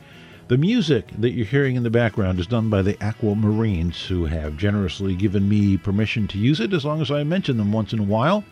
The 0.49 0.57
music 0.57 1.09
that 1.19 1.31
you're 1.31 1.45
hearing 1.45 1.77
in 1.77 1.83
the 1.83 1.89
background 1.89 2.37
is 2.37 2.47
done 2.47 2.69
by 2.69 2.81
the 2.81 2.95
Aquamarines, 2.95 4.07
who 4.07 4.25
have 4.25 4.57
generously 4.57 5.15
given 5.15 5.47
me 5.47 5.77
permission 5.77 6.27
to 6.29 6.37
use 6.37 6.59
it 6.59 6.73
as 6.73 6.83
long 6.83 6.99
as 7.01 7.11
I 7.11 7.23
mention 7.23 7.55
them 7.55 7.71
once 7.71 7.93
in 7.93 7.99
a 7.99 8.03
while. 8.03 8.43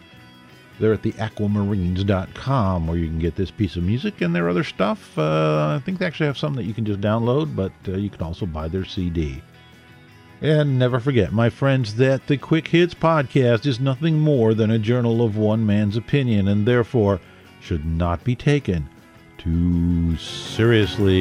They're 0.80 0.94
at 0.94 1.02
the 1.02 1.14
aquamarines.com 1.14 2.88
where 2.88 2.98
you 2.98 3.08
can 3.08 3.20
get 3.20 3.36
this 3.36 3.52
piece 3.52 3.76
of 3.76 3.84
music 3.84 4.22
and 4.22 4.34
their 4.34 4.48
other 4.48 4.64
stuff. 4.64 5.18
Uh, 5.18 5.76
I 5.76 5.82
think 5.84 6.00
they 6.00 6.06
actually 6.06 6.28
have 6.28 6.38
some 6.38 6.54
that 6.54 6.66
you 6.66 6.74
can 6.74 6.86
just 6.86 7.02
download, 7.02 7.56
but 7.56 7.74
uh, 7.90 7.98
you 7.98 8.10
can 8.10 8.22
also 8.22 8.46
buy 8.46 8.70
their 8.70 8.86
CD. 8.86 9.42
And 10.42 10.78
never 10.78 11.00
forget, 11.00 11.32
my 11.32 11.50
friends, 11.50 11.96
that 11.96 12.28
the 12.28 12.38
Quick 12.38 12.68
Hits 12.68 12.94
podcast 12.94 13.66
is 13.66 13.80
nothing 13.80 14.20
more 14.20 14.54
than 14.54 14.70
a 14.70 14.78
journal 14.78 15.24
of 15.24 15.36
one 15.36 15.66
man's 15.66 15.98
opinion 15.98 16.48
and 16.48 16.68
therefore 16.68 17.20
should 17.60 17.86
not 17.86 18.24
be 18.24 18.36
taken 18.36 18.88
too 19.38 20.16
seriously. 20.18 21.18